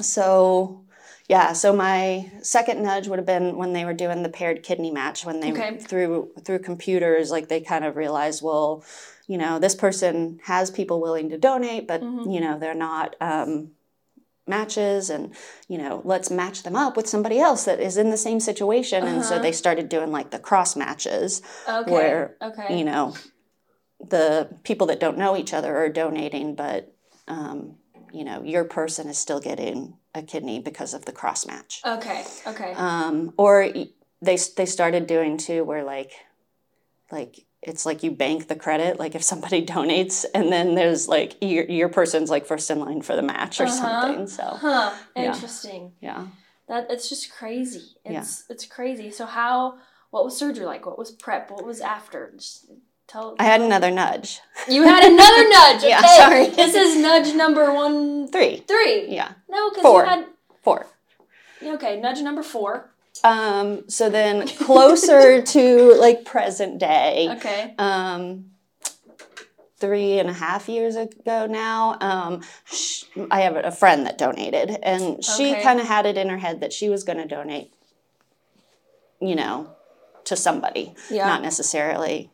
So, 0.00 0.84
yeah. 1.28 1.52
So 1.52 1.72
my 1.72 2.30
second 2.42 2.82
nudge 2.82 3.08
would 3.08 3.18
have 3.18 3.26
been 3.26 3.56
when 3.56 3.72
they 3.72 3.84
were 3.84 3.94
doing 3.94 4.22
the 4.22 4.28
paired 4.28 4.62
kidney 4.62 4.90
match. 4.90 5.24
When 5.24 5.40
they 5.40 5.52
Okay. 5.52 5.78
through 5.78 6.32
through 6.44 6.60
computers, 6.60 7.30
like 7.30 7.48
they 7.48 7.60
kind 7.60 7.84
of 7.84 7.96
realized, 7.96 8.42
well, 8.42 8.84
you 9.26 9.38
know, 9.38 9.58
this 9.58 9.74
person 9.74 10.40
has 10.44 10.70
people 10.70 11.00
willing 11.00 11.28
to 11.30 11.38
donate, 11.38 11.86
but 11.88 12.00
Mhm. 12.02 12.32
you 12.34 12.40
know, 12.40 12.58
they're 12.58 12.74
not 12.90 13.16
um, 13.20 13.72
matches, 14.48 15.10
and 15.10 15.34
you 15.68 15.78
know, 15.78 16.00
let's 16.04 16.30
match 16.30 16.62
them 16.62 16.76
up 16.76 16.96
with 16.96 17.08
somebody 17.08 17.38
else 17.38 17.64
that 17.64 17.80
is 17.80 17.96
in 17.96 18.10
the 18.10 18.16
same 18.16 18.40
situation. 18.40 19.04
And 19.06 19.24
so 19.24 19.34
Uh-huh. 19.34 19.42
they 19.42 19.52
started 19.52 19.88
doing 19.88 20.10
like 20.10 20.30
the 20.30 20.38
cross 20.38 20.76
matches, 20.76 21.42
Okay. 21.68 21.90
where, 21.90 22.36
okay. 22.42 22.78
you 22.78 22.84
know, 22.84 23.14
the 24.00 24.48
people 24.62 24.86
that 24.88 25.00
don't 25.00 25.18
know 25.18 25.36
each 25.36 25.52
other 25.52 25.76
are 25.76 25.88
donating, 25.88 26.54
but 26.54 26.94
um, 27.26 27.76
you 28.12 28.24
know, 28.24 28.42
your 28.42 28.64
person 28.64 29.08
is 29.08 29.18
still 29.18 29.40
getting 29.40 29.96
a 30.14 30.22
kidney 30.22 30.58
because 30.60 30.94
of 30.94 31.04
the 31.04 31.12
cross 31.12 31.46
match. 31.46 31.82
Okay. 31.84 32.24
Okay. 32.46 32.72
Um, 32.74 33.34
or 33.36 33.68
they 34.22 34.38
they 34.56 34.66
started 34.66 35.06
doing 35.06 35.36
too, 35.36 35.62
where 35.64 35.84
like, 35.84 36.12
like 37.10 37.44
it's 37.62 37.84
like 37.84 38.02
you 38.02 38.10
bank 38.10 38.48
the 38.48 38.56
credit. 38.56 38.98
Like 38.98 39.14
if 39.14 39.22
somebody 39.22 39.64
donates, 39.74 40.24
and 40.34 40.52
then 40.52 40.74
there's 40.74 41.08
like 41.08 41.36
your 41.40 41.64
your 41.64 41.88
person's 41.88 42.30
like 42.30 42.46
first 42.46 42.70
in 42.70 42.80
line 42.80 43.02
for 43.02 43.16
the 43.16 43.22
match 43.22 43.60
or 43.60 43.64
Uh-huh. 43.64 43.74
something. 44.02 44.26
So 44.26 44.42
huh. 44.42 44.94
Interesting. 45.16 45.92
yeah. 46.00 46.26
That 46.68 46.86
it's 46.90 47.08
just 47.08 47.32
crazy. 47.32 47.82
Yeah. 48.04 48.20
It's 48.20 48.44
it's 48.50 48.66
crazy. 48.66 49.10
So 49.10 49.26
how? 49.26 49.78
What 50.10 50.24
was 50.24 50.36
surgery 50.36 50.64
like? 50.66 50.86
What 50.86 50.98
was 50.98 51.10
prep? 51.10 51.50
What 51.50 51.64
was 51.66 51.80
after? 51.80 52.32
Just 52.36 52.66
tell. 53.06 53.34
I 53.38 53.44
had 53.44 53.60
another 53.60 53.90
nudge. 53.90 54.40
You 54.68 54.84
had 54.84 55.02
another 55.04 55.48
nudge. 55.56 55.82
Yeah, 55.84 55.98
okay. 55.98 56.16
sorry. 56.16 56.46
This 56.48 56.74
is 56.74 56.96
nudge 57.00 57.34
number 57.34 57.72
one, 57.74 58.28
Three. 58.28 58.64
three. 58.68 59.06
Yeah. 59.08 59.32
No, 59.48 59.70
because 59.70 59.84
you 59.84 59.98
had. 60.04 60.26
Four. 60.62 60.86
Okay, 61.62 62.00
nudge 62.00 62.20
number 62.20 62.42
four. 62.42 62.90
Um, 63.24 63.88
so 63.88 64.08
then 64.10 64.46
closer 64.48 65.42
to 65.54 65.94
like 65.94 66.24
present 66.24 66.78
day. 66.78 67.28
Okay. 67.36 67.74
um, 67.78 68.46
three 69.80 70.18
and 70.18 70.28
a 70.28 70.32
half 70.32 70.68
years 70.68 70.96
ago 70.96 71.46
now. 71.46 71.96
Um, 72.00 72.42
sh 72.64 73.04
I 73.30 73.42
have 73.42 73.54
a 73.56 73.70
friend 73.70 74.06
that 74.06 74.18
donated, 74.18 74.76
and 74.82 75.22
she 75.24 75.52
Okay. 75.52 75.62
kind 75.62 75.78
of 75.80 75.86
had 75.86 76.04
it 76.04 76.16
in 76.18 76.28
her 76.28 76.38
head 76.38 76.60
that 76.60 76.72
she 76.72 76.88
was 76.88 77.04
going 77.04 77.18
to 77.18 77.26
donate, 77.26 77.72
you 79.20 79.36
know, 79.36 79.70
to 80.24 80.34
somebody, 80.36 80.94
Yeah. 81.10 81.26
not 81.26 81.42
necessarily 81.42 82.30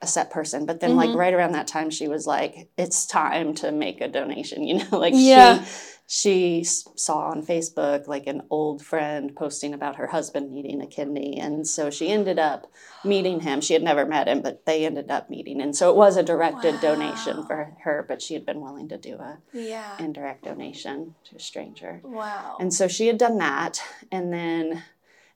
a 0.00 0.06
set 0.06 0.30
person. 0.30 0.64
But 0.66 0.80
then, 0.80 0.96
like 0.96 1.10
Mm-hmm. 1.10 1.18
right 1.18 1.34
around 1.34 1.52
that 1.52 1.66
time, 1.66 1.90
she 1.90 2.08
was 2.08 2.26
like, 2.26 2.68
"It's 2.78 3.06
time 3.06 3.52
to 3.56 3.72
make 3.72 4.00
a 4.00 4.08
donation." 4.08 4.62
You 4.64 4.78
know, 4.78 4.98
like 4.98 5.12
Yeah. 5.14 5.62
she. 5.64 5.70
She 6.08 6.62
saw 6.62 7.30
on 7.30 7.44
Facebook 7.44 8.06
like 8.06 8.28
an 8.28 8.42
old 8.48 8.84
friend 8.84 9.34
posting 9.34 9.74
about 9.74 9.96
her 9.96 10.06
husband 10.06 10.52
needing 10.52 10.80
a 10.80 10.86
kidney, 10.86 11.38
and 11.40 11.66
so 11.66 11.90
she 11.90 12.08
ended 12.10 12.38
up 12.38 12.70
meeting 13.04 13.40
him. 13.40 13.60
She 13.60 13.72
had 13.72 13.82
never 13.82 14.06
met 14.06 14.28
him, 14.28 14.40
but 14.40 14.64
they 14.66 14.86
ended 14.86 15.10
up 15.10 15.28
meeting. 15.30 15.60
And 15.60 15.74
so 15.74 15.90
it 15.90 15.96
was 15.96 16.16
a 16.16 16.22
directed 16.22 16.80
donation 16.80 17.44
for 17.46 17.76
her, 17.82 18.04
but 18.06 18.22
she 18.22 18.34
had 18.34 18.46
been 18.46 18.60
willing 18.60 18.88
to 18.90 18.96
do 18.98 19.16
a 19.16 19.38
Yeah. 19.52 19.96
indirect 19.98 20.44
donation 20.44 21.16
to 21.24 21.36
a 21.36 21.40
stranger. 21.40 22.00
Wow. 22.04 22.56
And 22.60 22.72
so 22.72 22.86
she 22.86 23.08
had 23.08 23.18
done 23.18 23.38
that. 23.38 23.82
And 24.12 24.32
then 24.32 24.84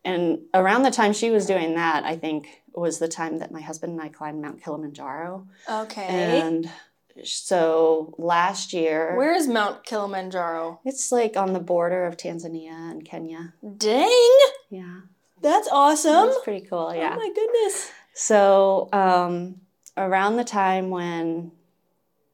and 0.05 0.39
around 0.55 0.85
the 0.85 0.91
time 0.91 1.13
she 1.13 1.31
was 1.31 1.45
doing 1.47 1.75
that, 1.75 2.05
I 2.05 2.17
think 2.17 2.63
was 2.75 2.99
the 3.01 3.09
time 3.09 3.39
that 3.41 3.53
my 3.53 3.61
husband 3.61 3.93
and 3.93 4.01
I 4.01 4.09
climbed 4.09 4.41
Mount 4.41 4.63
Kilimanjaro. 4.65 5.47
okay. 5.69 6.41
And 6.41 6.71
so 7.25 8.15
last 8.19 8.73
year 8.73 9.17
Where 9.17 9.35
is 9.35 9.47
Mount 9.49 9.85
Kilimanjaro? 9.85 10.81
it's 10.85 11.11
like 11.13 11.37
on 11.37 11.53
the 11.53 11.61
border 11.61 12.05
of 12.07 12.17
Tanzania 12.17 12.91
and 12.91 13.05
Kenya. 13.05 13.55
Dang, 13.77 14.39
Yeah. 14.71 15.01
that's 15.41 15.69
awesome. 15.71 16.29
It's 16.29 16.45
pretty 16.45 16.67
cool. 16.67 16.95
Yeah. 16.95 17.13
Oh 17.15 17.19
my 17.19 17.33
goodness. 17.35 17.91
So 18.15 18.89
um, 18.93 19.61
around 19.97 20.37
the 20.37 20.45
time 20.45 20.91
when, 20.91 21.53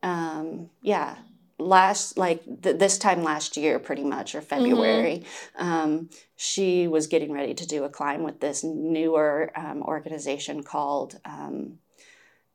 um, 0.03 0.71
yeah, 0.83 1.17
last 1.59 2.19
like 2.19 2.43
th- 2.63 2.79
this 2.79 2.99
time 2.99 3.23
last 3.23 3.57
year, 3.57 3.79
pretty 3.79 4.05
much 4.05 4.35
or 4.35 4.41
February, 4.41 5.25
um, 5.57 6.11
she 6.37 6.87
was 6.89 7.07
getting 7.07 7.33
ready 7.33 7.55
to 7.55 7.67
do 7.67 7.85
a 7.85 7.89
climb 7.89 8.23
with 8.23 8.41
this 8.41 8.63
newer 8.65 9.51
um, 9.57 9.83
organization 9.83 10.63
called 10.63 11.19
um, 11.25 11.79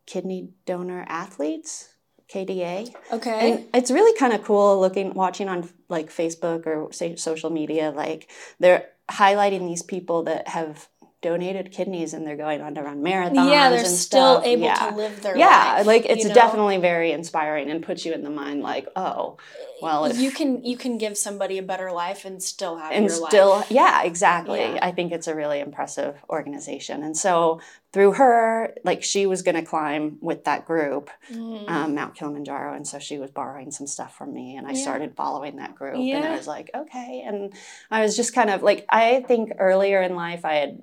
Kidney 0.06 0.50
Donor 0.66 1.06
Athletes. 1.08 1.90
KDA. 2.32 2.94
Okay. 3.12 3.52
And 3.52 3.68
it's 3.74 3.92
really 3.92 4.18
kind 4.18 4.34
of 4.34 4.44
cool 4.44 4.80
looking, 4.80 5.14
watching 5.14 5.50
on 5.50 5.70
like 5.90 6.10
Facebook 6.10 6.66
or 6.66 6.92
say 6.94 7.16
social 7.16 7.50
media, 7.50 7.92
like 7.92 8.30
they're 8.60 8.88
highlighting 9.10 9.68
these 9.68 9.84
people 9.84 10.24
that 10.24 10.48
have 10.48 10.88
donated 11.22 11.72
kidneys 11.72 12.14
and 12.14 12.26
they're 12.26 12.36
going 12.36 12.62
on 12.62 12.74
to 12.76 12.82
run 12.82 13.02
marathons. 13.02 13.50
yeah, 13.52 13.70
they're 13.70 13.86
still 13.86 14.42
able 14.44 14.64
yeah. 14.64 14.90
to 14.90 14.96
live 14.96 15.22
their 15.22 15.34
life. 15.34 15.40
yeah, 15.40 15.74
life. 15.78 15.86
like 15.86 16.06
it's 16.06 16.24
you 16.24 16.30
know? 16.30 16.34
definitely 16.36 16.78
very 16.78 17.12
inspiring 17.12 17.70
and 17.70 17.84
puts 17.84 18.06
you 18.06 18.14
in 18.14 18.24
the 18.24 18.30
mind 18.30 18.62
like, 18.62 18.88
oh, 18.96 19.38
well, 19.84 20.06
if 20.06 20.18
you 20.20 20.32
can 20.32 20.64
you 20.64 20.78
can 20.78 20.98
give 20.98 21.18
somebody 21.18 21.58
a 21.58 21.64
better 21.64 21.92
life 21.92 22.26
and 22.26 22.42
still 22.42 22.78
have 22.78 22.92
and 22.92 23.06
your 23.06 23.28
still 23.30 23.50
life. 23.52 23.72
yeah 23.72 24.04
exactly 24.04 24.60
Yeah. 24.60 24.80
i 24.82 24.92
think 24.92 25.12
it's 25.12 25.28
a 25.28 25.34
really 25.36 25.60
impressive 25.60 26.16
organization 26.30 27.02
and 27.02 27.18
so 27.18 27.62
through 27.92 28.14
her 28.14 28.76
like 28.84 29.02
she 29.04 29.26
was 29.26 29.42
going 29.42 29.56
to 29.56 29.64
climb 29.64 30.18
with 30.22 30.44
that 30.44 30.66
group 30.68 31.10
Mhm. 31.34 31.68
um, 31.70 31.96
mount 31.96 32.14
kilimanjaro 32.16 32.74
and 32.76 32.88
so 32.88 33.00
she 33.00 33.18
was 33.18 33.32
borrowing 33.32 33.72
some 33.72 33.88
stuff 33.88 34.16
from 34.16 34.34
me 34.34 34.56
and 34.56 34.68
i 34.68 34.72
Yeah. 34.74 34.82
started 34.84 35.16
following 35.16 35.56
that 35.58 35.74
group 35.76 35.96
and 35.96 36.26
i 36.26 36.36
was 36.36 36.46
like 36.48 36.70
okay 36.76 37.24
and 37.26 37.52
i 37.90 38.02
was 38.04 38.16
just 38.16 38.36
kind 38.36 38.52
of 38.52 38.62
like 38.62 38.86
i 38.90 39.24
think 39.28 39.52
earlier 39.58 40.00
in 40.04 40.16
life 40.16 40.46
i 40.46 40.54
had 40.56 40.82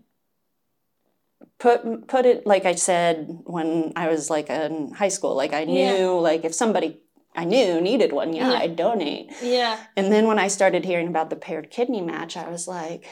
put 1.59 2.07
put 2.07 2.25
it 2.27 2.47
like 2.47 2.65
i 2.65 2.75
said 2.75 3.27
when 3.45 3.93
i 3.97 4.09
was 4.09 4.31
like 4.31 4.49
in 4.49 4.93
high 4.93 5.09
school 5.09 5.35
like 5.35 5.53
i 5.53 5.65
knew 5.65 5.75
Yeah. 5.79 6.07
like 6.31 6.45
if 6.45 6.55
somebody 6.55 7.01
i 7.35 7.45
knew 7.45 7.81
needed 7.81 8.13
one 8.13 8.33
yeah, 8.33 8.51
Yeah. 8.53 8.59
i'd 8.61 8.77
donate 8.77 9.31
yeah, 9.43 9.79
and 9.97 10.13
then 10.13 10.27
when 10.27 10.39
I 10.39 10.49
started 10.49 10.85
hearing 10.85 11.09
about 11.09 11.31
the 11.31 11.37
paired 11.37 11.71
kidney 11.71 12.01
match, 12.01 12.37
I 12.37 12.49
was 12.49 12.67
like, 12.69 13.05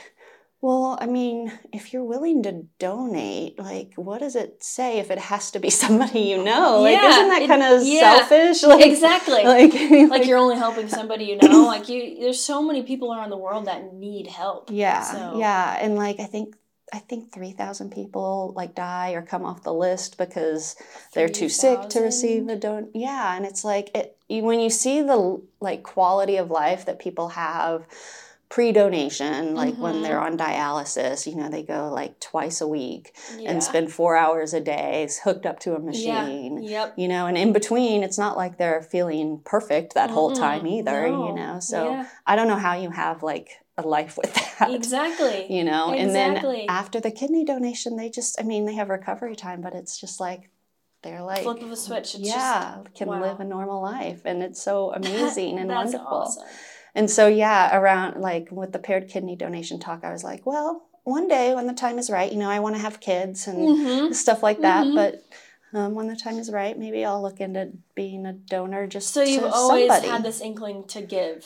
well, 0.62 0.96
I 1.00 1.06
mean, 1.06 1.52
if 1.72 1.92
you're 1.92 2.02
willing 2.14 2.42
to 2.44 2.52
donate, 2.78 3.58
like, 3.58 3.92
what 3.96 4.20
does 4.20 4.34
it 4.34 4.64
say 4.64 4.98
if 4.98 5.10
it 5.10 5.18
has 5.18 5.50
to 5.52 5.60
be 5.60 5.70
somebody 5.84 6.20
you 6.20 6.42
know? 6.42 6.80
Like, 6.82 6.94
Yeah, 6.96 7.08
isn't 7.10 7.28
that 7.28 7.46
kind 7.46 7.62
of 7.62 7.86
yeah. 7.86 8.26
selfish? 8.26 8.62
Like, 8.72 8.84
exactly. 8.86 9.44
Like, 9.44 9.72
like 10.10 10.26
you're 10.26 10.38
only 10.38 10.56
helping 10.56 10.88
somebody 10.88 11.24
you 11.26 11.36
know. 11.36 11.66
Like 11.74 11.88
you, 11.88 12.18
there's 12.20 12.42
so 12.42 12.62
many 12.62 12.82
people 12.82 13.12
around 13.14 13.30
the 13.30 13.36
world 13.46 13.66
that 13.66 13.92
need 13.94 14.26
help. 14.26 14.70
yeah, 14.72 15.02
So- 15.02 15.38
yeah, 15.38 15.76
and 15.80 15.94
like 15.96 16.18
I 16.20 16.24
think 16.24 16.56
I 16.92 16.98
think 17.00 17.32
three 17.32 17.50
thousand 17.52 17.90
people 17.90 18.52
like 18.54 18.74
die 18.74 19.10
or 19.12 19.22
come 19.22 19.44
off 19.44 19.62
the 19.64 19.74
list 19.74 20.18
because 20.18 20.76
they're 21.14 21.28
too 21.28 21.48
sick 21.48 21.80
to 21.88 21.98
3,000? 21.98 22.02
receive 22.02 22.48
a 22.48 22.56
don. 22.56 22.88
Yeah, 22.94 23.34
and 23.36 23.44
it's 23.44 23.64
like 23.64 23.90
it 23.94 24.16
you, 24.28 24.42
when 24.42 24.60
you 24.60 24.70
see 24.70 25.02
the 25.02 25.40
like 25.60 25.82
quality 25.82 26.36
of 26.36 26.50
life 26.50 26.84
that 26.86 26.98
people 26.98 27.28
have 27.30 27.86
pre-donation, 28.48 29.54
like 29.56 29.76
when 29.76 29.96
Mhm. 29.96 30.02
they're 30.02 30.20
on 30.20 30.38
dialysis, 30.38 31.26
you 31.26 31.34
know, 31.34 31.48
they 31.48 31.62
go 31.64 31.90
like 31.92 32.18
twice 32.20 32.60
a 32.60 32.68
week 32.68 33.12
Yeah. 33.36 33.50
and 33.50 33.62
spend 33.62 33.92
four 33.92 34.16
hours 34.16 34.54
a 34.54 34.60
day 34.60 35.08
hooked 35.24 35.46
up 35.46 35.58
to 35.60 35.72
a 35.74 35.80
Yeah. 35.80 35.84
machine. 35.84 36.62
Yep. 36.62 36.94
You 36.96 37.08
know, 37.08 37.26
and 37.26 37.36
in 37.36 37.52
between, 37.52 38.02
it's 38.04 38.18
not 38.18 38.36
like 38.36 38.56
they're 38.56 38.82
feeling 38.82 39.40
perfect 39.44 39.94
that 39.94 40.10
whole 40.10 40.30
Mm-mm. 40.30 40.38
time 40.38 40.66
either. 40.66 41.08
No. 41.08 41.26
You 41.28 41.34
know, 41.34 41.60
so 41.60 41.90
Yeah. 41.90 42.06
I 42.26 42.36
don't 42.36 42.46
know 42.48 42.56
how 42.56 42.74
you 42.74 42.90
have 42.90 43.22
like 43.24 43.48
a 43.78 43.82
life 43.82 44.16
with 44.16 44.32
that 44.58 44.70
exactly. 44.70 45.46
you 45.52 45.62
know 45.62 45.92
and 45.92 46.14
then 46.14 46.64
after 46.68 46.98
the 47.00 47.10
kidney 47.10 47.44
donation 47.44 47.96
they 47.96 48.08
just 48.08 48.40
i 48.40 48.42
mean 48.42 48.64
they 48.64 48.74
have 48.74 48.88
recovery 48.88 49.36
time 49.36 49.60
but 49.60 49.74
it's 49.74 50.00
just 50.00 50.18
like 50.20 50.48
they're 51.02 51.22
like 51.22 51.42
Flip 51.42 51.60
of 51.62 51.70
a 51.70 51.76
switch. 51.76 52.14
Yeah 52.16 52.78
can 52.94 53.08
wow. 53.08 53.20
live 53.20 53.38
a 53.38 53.44
normal 53.44 53.82
life 53.82 54.22
and 54.24 54.42
it's 54.42 54.62
so 54.62 54.92
amazing 55.00 55.58
and 55.58 55.68
That's 55.70 55.92
wonderful 55.92 56.18
Awesome. 56.18 56.46
and 56.94 57.10
so 57.10 57.26
yeah 57.28 57.76
around 57.78 58.20
like 58.20 58.48
with 58.50 58.72
the 58.72 58.78
paired 58.78 59.08
kidney 59.08 59.36
donation 59.36 59.78
talk 59.78 60.04
i 60.04 60.10
was 60.10 60.24
like 60.24 60.46
well 60.46 60.88
one 61.04 61.28
day 61.28 61.54
when 61.54 61.66
the 61.66 61.74
time 61.74 61.98
is 61.98 62.08
right 62.10 62.32
you 62.32 62.38
know 62.38 62.48
i 62.50 62.58
want 62.60 62.74
to 62.76 62.80
have 62.80 62.98
kids 62.98 63.46
and 63.46 63.58
Mhm. 63.58 64.14
stuff 64.14 64.42
like 64.42 64.60
that 64.62 64.86
Mhm. 64.86 64.94
but 64.94 65.22
um, 65.78 65.94
when 65.94 66.06
the 66.08 66.16
time 66.16 66.38
is 66.38 66.50
right 66.50 66.78
maybe 66.78 67.04
i'll 67.04 67.20
look 67.20 67.40
into 67.40 67.72
being 67.94 68.24
a 68.24 68.32
donor 68.32 68.86
just 68.86 69.12
So 69.12 69.22
you've 69.22 69.44
always 69.44 69.88
somebody. 69.88 70.08
had 70.08 70.22
this 70.24 70.40
inkling 70.40 70.84
to 70.88 71.02
give. 71.02 71.44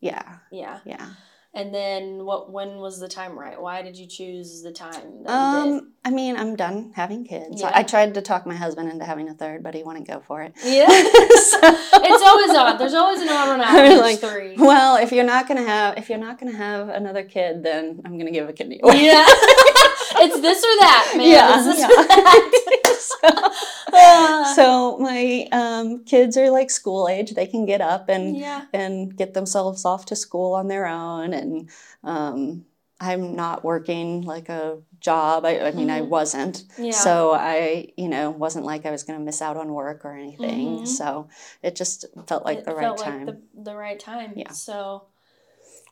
yeah 0.00 0.38
Yeah. 0.50 0.80
yeah 0.84 1.10
And 1.52 1.74
then 1.74 2.24
what? 2.24 2.52
When 2.52 2.76
was 2.76 3.00
the 3.00 3.08
time 3.08 3.38
right? 3.38 3.60
Why 3.60 3.82
did 3.82 3.96
you 3.96 4.06
choose 4.06 4.62
the 4.62 4.72
time? 4.72 5.26
Um, 5.26 5.92
I 6.02 6.10
mean, 6.10 6.36
I'm 6.36 6.56
done 6.56 6.92
having 6.94 7.24
kids. 7.26 7.60
Yeah. 7.60 7.72
I 7.74 7.82
tried 7.82 8.14
to 8.14 8.22
talk 8.22 8.46
my 8.46 8.54
husband 8.54 8.90
into 8.90 9.04
having 9.04 9.28
a 9.28 9.34
third, 9.34 9.62
but 9.62 9.74
he 9.74 9.82
wouldn't 9.82 10.06
go 10.06 10.20
for 10.20 10.40
it. 10.40 10.54
Yeah. 10.64 10.86
it's 10.90 12.22
always 12.22 12.50
odd. 12.56 12.78
There's 12.78 12.94
always 12.94 13.20
an 13.20 13.28
odd 13.28 13.48
one 13.48 13.60
out. 13.60 13.68
I 13.68 13.88
There's 13.88 14.00
like, 14.00 14.18
three. 14.18 14.56
Well, 14.56 14.96
if 14.96 15.12
you're 15.12 15.24
not 15.24 15.46
gonna 15.46 15.62
have 15.62 15.98
if 15.98 16.08
you're 16.08 16.18
not 16.18 16.38
gonna 16.38 16.56
have 16.56 16.88
another 16.88 17.22
kid, 17.22 17.62
then 17.62 18.00
I'm 18.04 18.16
gonna 18.16 18.30
give 18.30 18.48
a 18.48 18.52
kidney 18.54 18.80
away. 18.82 19.04
Yeah. 19.04 19.26
it's 19.28 20.40
this 20.40 20.58
or 20.58 20.76
that, 20.80 21.14
man. 21.16 21.28
Yeah, 21.28 21.56
It's 21.56 21.66
this 21.66 21.78
yeah. 21.78 21.86
or 21.86 22.06
that. 22.06 22.70
so, 24.54 24.54
so 24.54 24.98
my 24.98 25.48
um, 25.52 26.04
kids 26.04 26.36
are 26.38 26.50
like 26.50 26.70
school 26.70 27.08
age; 27.08 27.32
they 27.32 27.46
can 27.46 27.66
get 27.66 27.82
up 27.82 28.08
and 28.08 28.38
yeah. 28.38 28.64
and 28.72 29.14
get 29.14 29.34
themselves 29.34 29.84
off 29.84 30.06
to 30.06 30.16
school 30.16 30.54
on 30.54 30.68
their 30.68 30.86
own. 30.86 31.34
And 31.34 31.70
um, 32.02 32.64
I'm 33.00 33.36
not 33.36 33.64
working 33.64 34.22
like 34.22 34.48
a 34.48 34.78
job. 35.00 35.44
I, 35.44 35.60
I 35.60 35.70
mean, 35.72 35.90
I 35.90 36.00
Mhm. 36.00 36.08
wasn't. 36.08 36.64
Yeah. 36.78 36.92
So 36.92 37.32
I, 37.32 37.88
you 37.96 38.08
know, 38.08 38.30
wasn't 38.30 38.64
like 38.64 38.86
I 38.86 38.90
was 38.90 39.02
going 39.02 39.18
to 39.18 39.24
miss 39.24 39.40
out 39.42 39.56
on 39.56 39.72
work 39.72 40.04
or 40.04 40.12
anything. 40.16 40.80
Mhm. 40.80 40.86
So 40.88 41.28
it 41.62 41.74
just 41.76 42.04
felt 42.26 42.44
like 42.44 42.58
it 42.58 42.64
the 42.64 42.74
right 42.74 42.82
felt 42.82 42.98
time. 42.98 43.26
like 43.26 43.36
the, 43.54 43.62
the 43.70 43.74
right 43.76 43.98
time. 43.98 44.32
Yeah. 44.36 44.50
So 44.52 45.04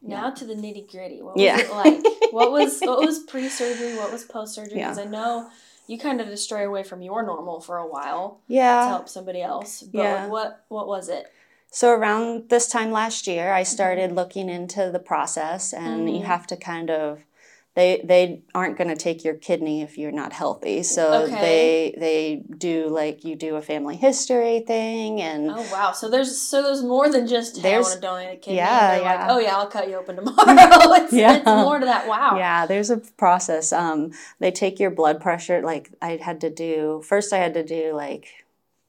now 0.02 0.26
Yeah. 0.26 0.34
to 0.34 0.44
the 0.44 0.54
nitty 0.54 0.90
gritty. 0.90 1.22
What 1.22 1.36
Yeah. 1.38 1.56
was 1.56 1.62
it 1.64 1.72
like? 1.74 2.32
what 2.32 2.52
was 2.52 2.80
what 2.82 3.00
was 3.00 3.18
pre 3.20 3.48
surgery? 3.48 3.96
What 3.96 4.12
was 4.12 4.24
post 4.24 4.54
surgery? 4.54 4.78
Yeah. 4.78 4.90
Because 4.90 5.06
I 5.06 5.10
know 5.10 5.48
you 5.86 5.98
kind 5.98 6.20
of 6.20 6.38
stray 6.38 6.64
away 6.64 6.82
from 6.82 7.00
your 7.02 7.22
normal 7.22 7.60
for 7.60 7.78
a 7.78 7.86
while 7.86 8.40
Yeah. 8.46 8.82
to 8.82 8.88
help 8.88 9.08
somebody 9.08 9.40
else. 9.42 9.82
But 9.82 9.98
Yeah. 10.02 10.26
what 10.28 10.64
what 10.68 10.86
was 10.86 11.08
it? 11.08 11.26
So 11.70 11.90
around 11.90 12.48
this 12.48 12.66
time 12.68 12.90
last 12.92 13.26
year, 13.26 13.52
I 13.52 13.62
started 13.62 14.12
looking 14.12 14.48
into 14.48 14.90
the 14.90 14.98
process, 14.98 15.74
and 15.74 16.08
you 16.10 16.20
Mhm. 16.22 16.24
have 16.24 16.46
to 16.48 16.56
kind 16.56 16.90
of. 16.90 17.20
They, 17.78 18.02
they 18.04 18.42
aren't 18.56 18.76
going 18.76 18.88
to 18.90 18.96
take 18.96 19.24
your 19.24 19.34
kidney 19.34 19.82
if 19.82 19.96
you're 19.96 20.10
not 20.22 20.32
healthy. 20.32 20.82
So 20.82 21.02
Okay. 21.22 21.40
they 21.40 21.94
they 22.04 22.42
do 22.66 22.88
like 22.88 23.22
you 23.24 23.36
do 23.36 23.54
a 23.54 23.62
family 23.62 23.94
history 23.96 24.64
thing 24.66 25.20
and 25.22 25.48
Oh 25.48 25.64
wow! 25.72 25.92
So 25.92 26.10
there's 26.10 26.36
so 26.36 26.60
there's 26.64 26.82
more 26.82 27.08
than 27.08 27.28
just 27.28 27.58
hey, 27.62 27.76
I 27.76 27.80
want 27.80 27.94
to 27.94 28.00
donate 28.00 28.32
a 28.32 28.36
kidney. 28.36 28.56
yeah, 28.56 28.96
yeah. 29.00 29.02
Like, 29.20 29.30
oh 29.30 29.38
yeah, 29.38 29.56
I'll 29.56 29.68
cut 29.68 29.88
you 29.88 29.94
open 29.94 30.16
tomorrow. 30.16 30.34
it's, 30.48 31.12
Yeah. 31.12 31.36
it's 31.36 31.46
more 31.46 31.78
to 31.78 31.86
that. 31.86 32.08
Wow. 32.08 32.36
Yeah, 32.36 32.66
there's 32.66 32.90
a 32.90 32.96
process. 33.16 33.72
Um, 33.72 34.10
they 34.40 34.50
take 34.50 34.80
your 34.80 34.90
blood 34.90 35.20
pressure. 35.20 35.62
Like 35.62 35.90
I 36.02 36.16
had 36.16 36.40
to 36.40 36.50
do 36.50 37.02
first, 37.06 37.32
I 37.32 37.38
had 37.38 37.54
to 37.54 37.62
do 37.64 37.92
like 37.94 38.26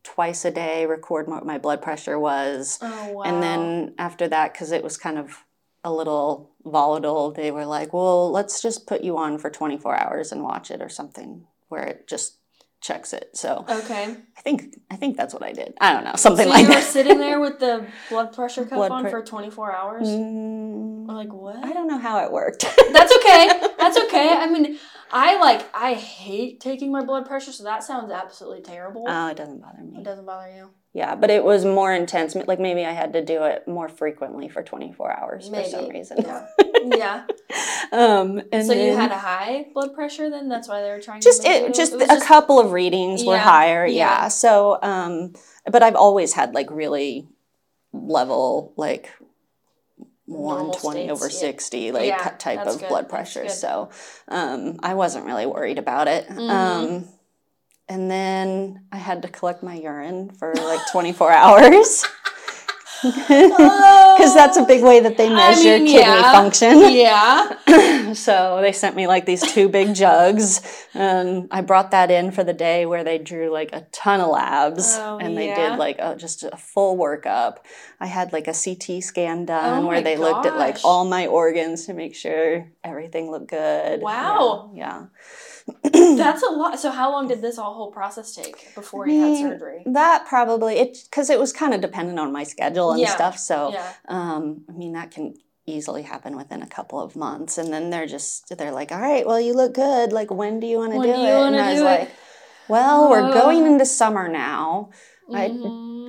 twice 0.03 0.45
a 0.45 0.51
day, 0.51 0.87
record 0.87 1.27
what 1.27 1.45
my 1.45 1.59
blood 1.59 1.81
pressure 1.83 2.17
was, 2.17 2.79
Oh 2.81 3.11
wow. 3.11 3.21
and 3.21 3.43
then 3.43 3.93
after 3.99 4.27
that, 4.29 4.53
because 4.53 4.71
it 4.71 4.83
was 4.83 4.97
kind 4.97 5.19
of 5.19 5.43
a 5.83 5.91
little 5.91 6.51
volatile, 6.65 7.31
they 7.31 7.51
were 7.51 7.65
like, 7.65 7.93
"Well, 7.93 8.31
let's 8.31 8.61
just 8.61 8.85
put 8.87 9.01
you 9.03 9.17
on 9.17 9.37
for 9.37 9.49
24 9.49 9.95
hours 9.99 10.31
and 10.31 10.43
watch 10.43 10.71
it 10.71 10.81
or 10.81 10.89
something 10.89 11.45
where 11.69 11.83
it 11.83 12.07
just 12.07 12.37
checks 12.81 13.13
it." 13.13 13.29
So 13.35 13.65
okay. 13.69 14.15
I 14.37 14.41
think 14.41 14.75
I 14.91 14.95
think 14.95 15.15
that's 15.17 15.33
what 15.33 15.43
I 15.43 15.51
did. 15.53 15.73
I 15.79 15.93
don't 15.93 16.03
know, 16.03 16.15
something 16.15 16.45
so 16.45 16.49
like 16.51 16.61
you 16.63 16.67
were 16.69 16.73
that. 16.75 16.83
sitting 16.83 17.17
there 17.19 17.39
with 17.39 17.59
the 17.59 17.85
blood 18.09 18.33
pressure 18.33 18.63
cuff 18.63 18.73
Blood 18.77 18.91
on 18.91 19.09
for 19.09 19.21
24 19.23 19.73
hours. 19.75 20.07
Mm, 20.07 21.07
Like 21.07 21.31
what? 21.33 21.63
I 21.63 21.71
don't 21.73 21.87
know 21.87 21.97
how 21.97 22.23
it 22.25 22.31
worked. 22.31 22.61
That's 22.93 23.13
okay. 23.17 23.49
That's 23.77 23.97
okay. 24.05 24.29
I 24.29 24.47
mean, 24.49 24.77
I 25.11 25.39
like 25.39 25.65
I 25.73 25.93
hate 25.93 26.59
taking 26.59 26.91
my 26.91 27.03
blood 27.03 27.25
pressure, 27.25 27.51
so 27.51 27.63
that 27.63 27.83
sounds 27.83 28.11
absolutely 28.11 28.61
terrible. 28.61 29.05
Oh, 29.07 29.27
it 29.29 29.37
doesn't 29.37 29.61
bother 29.61 29.81
me. 29.81 29.97
it 29.99 30.03
doesn't 30.03 30.25
bother 30.25 30.51
you. 30.55 30.69
Yeah, 30.93 31.13
but 31.15 31.29
it 31.29 31.43
was 31.43 31.65
more 31.65 31.93
intense. 31.93 32.33
Like 32.35 32.59
maybe 32.59 32.83
I 32.83 32.91
had 32.91 33.13
to 33.13 33.23
do 33.23 33.43
it 33.43 33.67
more 33.67 33.87
frequently 33.87 34.49
for 34.49 34.63
24 34.63 35.11
hours 35.15 35.47
for 35.47 35.63
some 35.63 35.87
reason. 35.89 36.17
Yeah. 36.21 36.47
Yeah. 36.81 37.25
um, 37.91 38.41
and 38.53 38.65
so 38.65 38.71
you 38.71 38.95
had 38.95 39.11
a 39.11 39.17
high 39.17 39.65
blood 39.73 39.93
pressure 39.93 40.29
then? 40.29 40.47
That's 40.47 40.69
why 40.69 40.81
they 40.81 40.89
were 40.89 41.01
trying 41.01 41.19
just 41.19 41.43
to 41.43 41.49
it, 41.49 41.73
just 41.73 41.91
was 41.93 42.09
a 42.09 42.21
couple 42.25 42.57
of 42.57 42.71
readings 42.71 43.25
were 43.25 43.33
Yeah, 43.33 43.39
higher. 43.43 43.85
yeah. 43.85 44.21
Yeah. 44.23 44.27
So, 44.29 44.79
um, 44.81 45.33
but 45.69 45.83
I've 45.83 45.95
always 45.97 46.31
had 46.33 46.53
like 46.53 46.71
really 46.71 47.27
level 47.91 48.73
like. 48.77 49.09
Normal 50.25 50.67
120 50.69 51.09
over 51.09 51.25
yeah. 51.25 51.31
60 51.31 51.91
like 51.91 52.05
Yeah, 52.05 52.29
type 52.37 52.59
of 52.67 52.79
good, 52.79 52.87
blood 52.87 53.09
pressure 53.09 53.49
so 53.49 53.89
um, 54.27 54.77
i 54.83 54.93
wasn't 54.93 55.25
really 55.25 55.47
worried 55.47 55.79
about 55.79 56.07
it 56.07 56.27
Mhm. 56.29 56.49
um, 56.51 57.07
and 57.89 58.09
then 58.09 58.81
i 58.91 58.97
had 58.97 59.21
to 59.21 59.27
collect 59.27 59.61
my 59.63 59.75
urine 59.75 60.29
for 60.31 60.53
like 60.55 60.79
24 60.91 61.31
hours 61.31 62.05
because 63.01 64.33
that's 64.33 64.57
a 64.57 64.65
big 64.65 64.83
way 64.83 64.99
that 64.99 65.15
they 65.15 65.27
I 65.27 65.33
measure 65.33 65.77
mean, 65.77 65.85
kidney 65.85 66.01
yeah. 66.01 66.31
function. 66.33 66.91
Yeah. 66.91 68.13
so 68.13 68.59
they 68.61 68.73
sent 68.73 68.97
me 68.97 69.07
like 69.07 69.25
these 69.25 69.41
two 69.41 69.69
big 69.69 69.95
jugs, 69.95 70.85
and 70.93 71.47
I 71.49 71.61
brought 71.61 71.91
that 71.91 72.11
in 72.11 72.31
for 72.31 72.43
the 72.43 72.51
day 72.53 72.85
where 72.85 73.05
they 73.05 73.17
drew 73.17 73.51
like 73.51 73.71
a 73.71 73.87
ton 73.93 74.19
of 74.19 74.27
labs, 74.27 74.97
Oh, 74.99 75.17
and 75.17 75.37
they 75.37 75.47
yeah. 75.47 75.69
did 75.69 75.79
like 75.79 75.95
a, 75.99 76.17
just 76.17 76.43
a 76.43 76.57
full 76.57 76.97
workup. 76.97 77.59
I 78.01 78.07
had 78.07 78.33
like 78.33 78.49
a 78.49 78.53
CT 78.53 79.01
scan 79.01 79.45
done 79.45 79.85
Oh 79.85 79.87
where 79.87 80.01
they 80.01 80.17
looked 80.17 80.45
at 80.45 80.57
like 80.57 80.79
all 80.83 81.05
my 81.05 81.27
organs 81.27 81.85
to 81.85 81.93
make 81.93 82.15
sure 82.15 82.69
everything 82.83 83.31
looked 83.31 83.49
good. 83.49 84.01
Wow. 84.01 84.71
Yeah. 84.75 85.05
That's 85.83 86.43
a 86.43 86.49
lot. 86.51 86.79
So 86.79 86.91
how 86.91 87.11
long 87.11 87.27
did 87.27 87.41
this 87.41 87.57
all 87.57 87.73
whole 87.73 87.91
process 87.91 88.33
take 88.35 88.73
before 88.75 89.07
you 89.07 89.19
had 89.19 89.31
mean, 89.31 89.49
surgery? 89.49 89.83
That 89.85 90.25
probably 90.27 90.77
it 90.77 90.97
because 91.09 91.29
it 91.29 91.39
was 91.39 91.51
kind 91.53 91.73
of 91.73 91.81
dependent 91.81 92.19
on 92.19 92.31
my 92.31 92.43
schedule 92.43 92.91
and 92.91 93.01
Yeah. 93.01 93.09
stuff. 93.15 93.37
So 93.37 93.71
Yeah. 93.73 93.87
um, 94.07 94.65
I 94.69 94.73
mean 94.73 94.93
that 94.93 95.11
can 95.11 95.35
easily 95.65 96.01
happen 96.01 96.35
within 96.35 96.61
a 96.63 96.67
couple 96.67 96.99
of 96.99 97.15
months. 97.15 97.57
And 97.57 97.71
then 97.71 97.89
they're 97.91 98.07
just 98.07 98.57
they're 98.57 98.71
like, 98.71 98.91
all 98.91 98.99
right, 98.99 99.25
well, 99.25 99.39
you 99.39 99.53
look 99.53 99.73
good. 99.73 100.11
Like, 100.11 100.31
when 100.31 100.59
do 100.59 100.67
you 100.67 100.77
want 100.77 100.93
to 100.93 100.99
do 100.99 101.05
do 101.07 101.11
it? 101.13 101.47
and 101.47 101.55
I 101.59 101.71
was 101.73 101.81
it? 101.81 101.83
like, 101.83 102.11
well, 102.67 103.09
we're 103.09 103.29
Oh. 103.29 103.33
going 103.33 103.65
into 103.65 103.85
summer 103.85 104.27
now. 104.27 104.89
I 105.33 105.49
Mhm. 105.49 105.61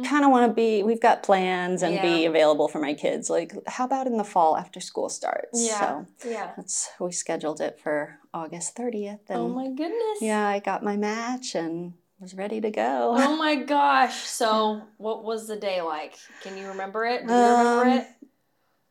Kind 0.04 0.24
of 0.24 0.30
want 0.30 0.50
to 0.50 0.54
be. 0.54 0.82
We've 0.82 1.00
got 1.00 1.22
plans 1.22 1.82
and 1.82 2.00
be 2.00 2.24
available 2.26 2.68
for 2.68 2.78
my 2.80 2.94
kids. 2.94 3.28
Like, 3.30 3.52
how 3.66 3.84
about 3.84 4.06
in 4.06 4.16
the 4.16 4.24
fall 4.24 4.56
after 4.56 4.80
school 4.80 5.08
starts? 5.08 5.66
Yeah. 5.66 5.78
So 5.80 6.06
Yeah. 6.30 6.52
that's 6.56 6.90
we 7.00 7.12
scheduled 7.12 7.60
it 7.60 7.78
for 7.80 8.18
August 8.34 8.74
thirtieth. 8.76 9.28
And 9.28 9.38
Oh 9.38 9.48
my 9.48 9.68
goodness. 9.68 10.20
yeah, 10.20 10.46
I 10.46 10.58
got 10.60 10.82
my 10.82 10.96
match 10.96 11.54
and 11.54 11.94
was 12.18 12.34
ready 12.34 12.60
to 12.60 12.70
go. 12.70 13.14
Oh 13.16 13.36
my 13.44 13.56
gosh. 13.56 14.14
So, 14.24 14.82
what 14.98 15.24
was 15.24 15.46
the 15.48 15.56
day 15.56 15.80
like? 15.80 16.16
Can 16.42 16.56
you 16.56 16.68
remember 16.68 17.04
it? 17.06 17.26
Do 17.26 17.32
you 17.32 17.40
Um, 17.40 17.58
remember 17.58 17.98
it? 18.00 18.06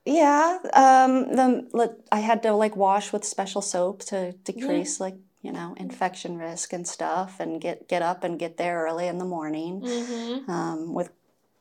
Yeah, 0.06 0.58
um, 0.74 1.36
the 1.36 1.98
I 2.12 2.20
had 2.20 2.42
to 2.44 2.54
like 2.54 2.76
wash 2.76 3.14
with 3.14 3.24
special 3.26 3.62
soap 3.62 4.02
to 4.06 4.32
decrease 4.32 5.00
like 5.00 5.16
you 5.42 5.52
know 5.52 5.74
infection 5.78 6.38
risk 6.38 6.74
and 6.74 6.88
stuff, 6.88 7.40
and 7.40 7.62
get 7.62 7.88
get 7.88 8.02
up 8.02 8.24
and 8.24 8.40
get 8.40 8.58
there 8.58 8.84
early 8.86 9.08
in 9.08 9.18
the 9.18 9.26
morning 9.26 9.82
Mm-hmm. 9.82 10.50
um, 10.52 10.94
with 10.94 11.12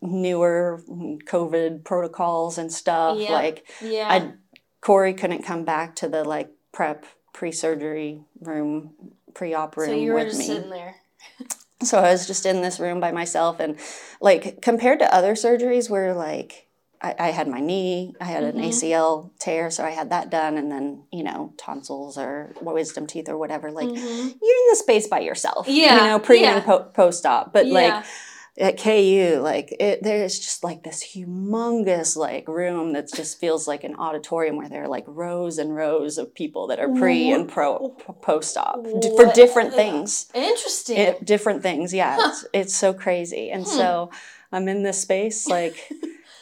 newer 0.01 0.81
COVID 1.27 1.85
protocols 1.85 2.57
and 2.59 2.73
stuff. 2.73 3.19
Yeah. 3.19 3.33
Like 3.33 3.67
Yeah. 3.83 4.09
I, 4.09 4.33
Corey 4.81 5.13
couldn't 5.15 5.43
come 5.43 5.65
back 5.65 5.97
to 5.97 6.09
the 6.09 6.23
like 6.25 6.51
prep 6.73 7.05
pre-surgery 7.33 8.23
room, 8.41 8.93
pre-op 9.35 9.77
room 9.77 9.89
so 9.89 9.95
you 9.95 10.13
were 10.13 10.19
with 10.19 10.29
just 10.29 10.39
me. 10.39 10.47
sitting 10.47 10.71
there. 10.71 10.95
So 11.83 11.99
I 11.99 12.11
was 12.13 12.27
just 12.27 12.45
in 12.47 12.63
this 12.63 12.79
room 12.81 12.99
by 13.01 13.13
myself, 13.13 13.59
and 13.61 13.77
like 14.21 14.61
compared 14.63 14.99
to 15.01 15.13
other 15.15 15.35
surgeries 15.35 15.89
where 15.91 16.15
like 16.15 16.68
I, 17.01 17.15
I 17.19 17.31
had 17.31 17.47
my 17.49 17.61
knee, 17.61 18.15
I 18.21 18.25
had 18.25 18.43
Mhm. 18.43 18.49
an 18.49 18.61
ACL 18.61 19.31
tear, 19.39 19.71
so 19.71 19.85
I 19.85 19.91
had 19.91 20.11
that 20.11 20.31
done, 20.31 20.57
and 20.57 20.71
then 20.71 21.03
you 21.13 21.23
know 21.23 21.53
tonsils 21.57 22.19
or 22.19 22.53
wisdom 22.61 23.07
teeth 23.07 23.29
or 23.29 23.39
whatever. 23.39 23.71
Like 23.71 23.89
Mhm. 23.89 23.97
you're 24.43 24.59
in 24.63 24.69
the 24.71 24.77
space 24.77 25.07
by 25.07 25.21
yourself, 25.21 25.69
Yeah, 25.69 25.97
you 25.97 26.11
know, 26.11 26.19
pre 26.19 26.41
yeah. 26.43 26.57
and 26.57 26.65
po- 26.65 26.85
post 26.95 27.25
op. 27.27 27.53
But 27.53 27.67
Yeah. 27.67 27.75
like 27.75 28.05
at 28.61 28.77
KU, 28.77 29.39
like 29.41 29.77
it, 29.79 30.03
there's 30.03 30.37
just 30.37 30.65
like 30.65 30.83
this 30.83 31.05
humongous 31.15 32.17
like 32.17 32.49
room 32.49 32.93
that 32.95 33.07
just 33.13 33.39
feels 33.39 33.69
like 33.69 33.85
an 33.85 33.95
auditorium 33.95 34.57
where 34.57 34.69
there 34.69 34.83
are 34.83 34.89
like 34.89 35.05
rows 35.07 35.59
and 35.59 35.77
rows 35.77 36.19
of 36.19 36.35
people 36.35 36.67
that 36.67 36.81
are 36.81 36.89
pre 36.89 37.31
and 37.31 37.49
pro 37.49 37.91
post 38.21 38.57
op 38.57 38.85
for 39.17 39.27
different 39.33 39.73
things 39.75 40.27
Interesting. 40.35 40.97
it, 40.99 41.25
different 41.25 41.63
things 41.63 41.95
yeah 41.95 42.17
it's, 42.29 42.45
it's 42.53 42.75
so 42.75 42.93
crazy 42.93 43.51
and 43.51 43.63
Hmm. 43.65 43.71
so 43.71 44.11
i'm 44.51 44.67
in 44.67 44.83
this 44.83 45.01
space 45.01 45.47
like 45.47 45.77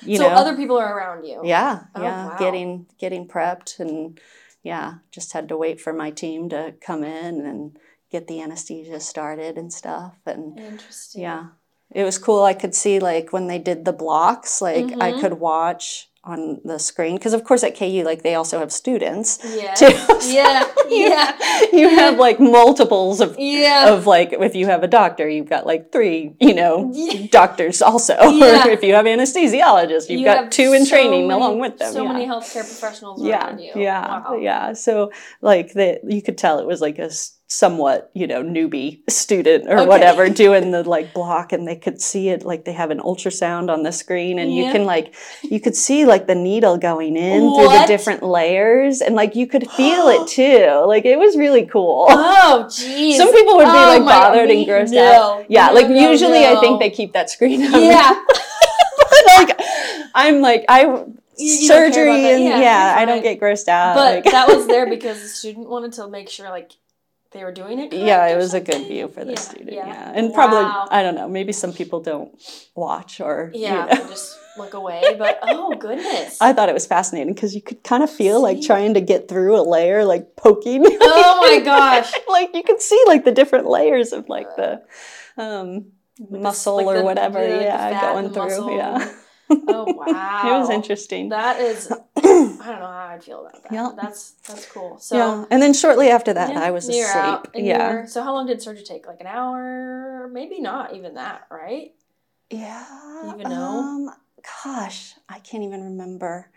you 0.09 0.19
so 0.19 0.29
know 0.29 0.35
other 0.35 0.57
people 0.57 0.77
are 0.79 0.97
around 0.97 1.25
you. 1.25 1.41
yeah 1.45 1.85
Oh, 1.95 2.03
yeah 2.03 2.27
wow. 2.27 2.37
getting 2.39 2.87
getting 2.99 3.27
prepped 3.29 3.79
and 3.81 4.21
yeah 4.63 4.95
just 5.11 5.33
had 5.33 5.49
to 5.49 5.57
wait 5.57 5.81
for 5.81 5.93
my 5.93 6.11
team 6.11 6.49
to 6.51 6.75
come 6.81 7.05
in 7.05 7.41
and 7.47 7.79
get 8.11 8.27
the 8.27 8.41
anesthesia 8.41 9.01
started 9.01 9.57
and 9.59 9.73
stuff 9.73 10.15
and 10.27 10.59
Interesting. 10.59 11.23
yeah 11.23 11.47
it 11.93 12.05
was 12.05 12.19
cool 12.19 12.43
i 12.43 12.55
could 12.55 12.75
see 12.75 12.99
like 13.01 13.33
when 13.33 13.47
they 13.47 13.59
did 13.59 13.85
the 13.85 13.93
blocks 13.93 14.61
like 14.63 14.93
i 15.01 15.13
Mhm. 15.13 15.21
could 15.21 15.35
watch 15.35 16.09
on 16.27 16.61
the 16.65 16.79
screen 16.79 17.15
because 17.15 17.33
of 17.33 17.45
course 17.45 17.63
at 17.63 17.77
ku 17.79 17.87
like 18.05 18.23
they 18.23 18.35
also 18.35 18.59
have 18.59 18.73
students 18.73 19.39
Yeah. 19.45 19.75
too 19.75 19.91
So 20.21 20.31
Yeah. 20.31 20.65
you- 20.91 21.09
Yeah. 21.09 21.33
you 21.73 21.89
have 21.89 22.19
like 22.19 22.39
multiples 22.41 23.21
of 23.21 23.37
Yeah. 23.39 23.93
of 23.95 24.07
like 24.07 24.33
if 24.33 24.55
you 24.55 24.67
have 24.67 24.83
a 24.83 24.89
doctor, 24.89 25.29
you've 25.29 25.49
got 25.49 25.67
like 25.67 25.93
three, 25.93 26.35
you 26.41 26.55
know, 26.55 26.91
Yeah. 26.93 27.29
doctors 27.31 27.81
also. 27.81 28.15
Yeah. 28.43 28.67
or 28.67 28.71
if 28.71 28.83
you 28.83 28.95
have 28.95 29.07
anesthesiologists, 29.07 30.09
you've 30.11 30.21
You 30.21 30.27
got 30.27 30.51
two 30.53 30.73
in 30.73 30.85
so 30.85 30.91
training 30.97 31.29
many- 31.29 31.41
along 31.41 31.61
with 31.61 31.79
them. 31.79 31.93
So 31.93 32.03
yeah. 32.03 32.13
many 32.13 32.27
healthcare 32.27 32.67
professionals 32.73 33.23
yeah, 33.23 33.47
around 33.47 33.59
you. 33.61 33.73
yeah, 33.77 34.03
Wow. 34.29 34.37
yeah. 34.37 34.73
So 34.73 35.11
like 35.41 35.73
that 35.75 36.01
you 36.09 36.21
could 36.23 36.37
tell 36.39 36.59
it 36.59 36.67
was 36.67 36.81
like 36.81 36.99
a 36.99 37.11
somewhat 37.49 38.11
you 38.13 38.27
know 38.27 38.43
newbie 38.43 38.99
student 39.09 39.69
or 39.69 39.79
Okay. 39.79 39.87
whatever 39.87 40.29
doing 40.29 40.73
the 40.73 40.83
like 40.89 41.15
block, 41.15 41.53
and 41.53 41.67
they 41.67 41.77
could 41.77 42.01
see 42.01 42.29
it 42.29 42.45
like 42.45 42.65
they 42.65 42.73
have 42.73 42.91
an 42.91 42.99
ultrasound 43.01 43.71
on 43.71 43.83
the 43.85 43.93
screen, 43.93 44.39
and 44.39 44.53
you 44.55 44.73
can 44.73 44.85
like 44.85 45.15
you 45.43 45.61
could 45.61 45.77
see 45.77 46.05
like 46.05 46.27
the 46.27 46.35
needle 46.35 46.77
going 46.77 47.17
in 47.17 47.41
through 47.55 47.69
the 47.69 47.85
different 47.87 48.23
layers, 48.23 49.01
and 49.01 49.15
like 49.15 49.37
you 49.37 49.47
could 49.47 49.71
feel 49.71 50.09
it 50.09 50.27
too. 50.39 50.85
Like 50.87 51.05
it 51.05 51.19
was 51.19 51.37
really 51.37 51.67
cool. 51.67 52.07
Oh, 52.09 52.65
jeez. 52.69 53.17
Some 53.17 53.33
people 53.33 53.57
would 53.57 53.65
be 53.65 53.71
Oh 53.71 53.89
like 53.95 53.99
God, 54.03 54.07
bothered 54.33 54.51
and 54.51 54.67
grossed 54.67 54.93
no, 54.93 55.13
out. 55.41 55.47
Yeah, 55.49 55.69
no, 55.69 55.75
like 55.75 55.89
no, 55.89 56.11
usually 56.11 56.45
I 56.47 56.59
think 56.61 56.81
they 56.81 56.91
keep 56.91 57.13
that 57.13 57.31
screen 57.31 57.63
up. 57.63 57.81
Yeah. 57.81 58.25
like 59.39 59.61
I'm 60.15 60.41
like 60.41 60.65
I 60.69 60.83
You- 60.83 61.15
you 61.39 61.69
surgery 61.69 62.33
and 62.33 62.43
Yeah, 62.45 62.61
yeah, 62.61 62.95
I 62.97 63.05
don't 63.05 63.23
get 63.23 63.39
grossed 63.39 63.69
out. 63.69 63.95
But 63.95 64.15
like- 64.17 64.33
that 64.33 64.49
was 64.49 64.67
there 64.73 64.89
because 64.89 65.21
the 65.23 65.29
student 65.29 65.69
wanted 65.69 65.93
to 65.95 66.09
make 66.09 66.29
sure 66.29 66.49
like 66.49 66.73
they 67.37 67.45
were 67.45 67.53
doing 67.53 67.79
it. 67.79 67.93
yeah, 67.93 68.27
it 68.27 68.37
was 68.37 68.55
a 68.55 68.61
good 68.61 68.87
view 68.87 69.09
for 69.09 69.25
the 69.25 69.33
Yeah, 69.33 69.39
student. 69.41 69.73
yeah. 69.73 69.87
Yeah, 69.87 70.13
and 70.15 70.33
probably 70.35 70.65
I 70.91 71.03
don't 71.03 71.15
know. 71.15 71.29
Maybe 71.29 71.53
some 71.53 71.73
people 71.73 72.01
don't 72.01 72.31
watch 72.75 73.21
or 73.21 73.51
you 73.55 73.63
Yeah, 73.63 73.85
know. 73.87 74.09
just 74.09 74.37
look 74.59 74.75
away. 74.75 75.03
But 75.19 75.39
oh 75.43 75.75
goodness. 75.75 76.39
I 76.41 76.53
thought 76.53 76.69
it 76.69 76.73
was 76.75 76.87
fascinating 76.87 77.35
because 77.35 77.55
you 77.55 77.61
could 77.63 77.83
kind 77.85 78.03
of 78.03 78.11
feel 78.11 78.41
like 78.41 78.63
trying 78.63 78.95
to 78.95 79.01
get 79.01 79.29
through 79.29 79.61
a 79.61 79.63
layer, 79.63 80.05
like 80.05 80.35
poking. 80.37 80.83
oh 80.85 81.41
my 81.47 81.61
gosh. 81.65 82.11
like 82.29 82.51
you 82.55 82.63
could 82.63 82.81
see 82.81 83.01
like 83.07 83.25
the 83.25 83.33
different 83.33 83.67
layers 83.67 84.13
of 84.13 84.29
like 84.29 84.49
the 84.57 84.83
um, 85.37 85.87
muscle 86.31 86.77
like 86.77 86.87
or 86.87 86.99
the- 86.99 87.05
whatever. 87.05 87.39
yeah, 87.47 87.57
the 87.59 87.65
yeah, 87.65 87.91
fat 88.01 88.13
going 88.15 88.33
through. 88.33 88.45
muscle. 88.45 88.77
Yeah. 88.77 89.13
Oh 89.51 89.85
wow. 89.93 90.43
it 90.57 90.59
was 90.59 90.71
interesting. 90.71 91.29
That 91.29 91.61
is. 91.61 91.93
I 92.37 92.67
don't 92.71 92.81
know 92.81 92.87
how 92.87 93.09
I'd 93.15 93.25
feel 93.25 93.41
about 93.47 93.63
that. 93.63 93.73
Yeah. 93.73 93.91
That's 94.01 94.33
that's 94.47 94.67
cool. 94.71 94.99
So. 94.99 95.17
yeah, 95.17 95.45
and 95.51 95.61
then 95.63 95.73
shortly 95.75 96.09
after 96.09 96.33
that, 96.35 96.51
yeah, 96.51 96.61
I 96.61 96.71
was 96.71 96.89
asleep. 96.89 97.07
out, 97.15 97.49
yeah, 97.55 97.93
were- 98.03 98.07
so 98.07 98.23
how 98.23 98.35
long 98.35 98.47
did 98.47 98.61
surgery 98.63 98.85
take? 98.85 99.07
Like 99.07 99.21
an 99.21 99.27
hour? 99.27 100.29
Maybe 100.33 100.61
not 100.61 100.95
even 100.95 101.15
that, 101.15 101.47
right? 101.51 101.93
yeah. 102.51 102.85
even 103.35 103.49
know? 103.51 103.79
Um, 103.81 104.11
gosh, 104.65 105.15
I 105.29 105.39
can't 105.41 105.65
even 105.65 105.83
remember. 105.83 106.51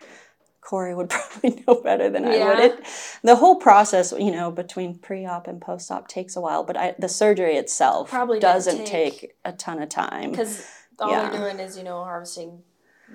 Corey 0.60 0.94
would 0.94 1.08
probably 1.14 1.64
know 1.66 1.80
better 1.82 2.08
than 2.10 2.24
I 2.24 2.38
would. 2.44 2.58
It, 2.60 2.84
the 3.24 3.34
whole 3.34 3.56
process, 3.56 4.12
you 4.16 4.30
know, 4.30 4.50
between 4.52 4.98
pre-op 4.98 5.48
and 5.48 5.60
post-op 5.60 6.06
takes 6.06 6.36
a 6.36 6.40
while, 6.40 6.62
but 6.64 6.76
I, 6.76 6.94
the 6.98 7.08
surgery 7.08 7.56
itself 7.56 8.08
Probably 8.10 8.38
doesn't 8.38 8.84
take- 8.86 9.20
take 9.20 9.32
a 9.44 9.52
ton 9.52 9.82
of 9.82 9.88
time. 9.88 10.30
Because 10.30 10.64
all 11.00 11.10
Yeah. 11.10 11.30
they're 11.30 11.40
doing 11.40 11.58
is 11.58 11.76
you 11.78 11.82
know 11.82 12.04
harvesting 12.04 12.62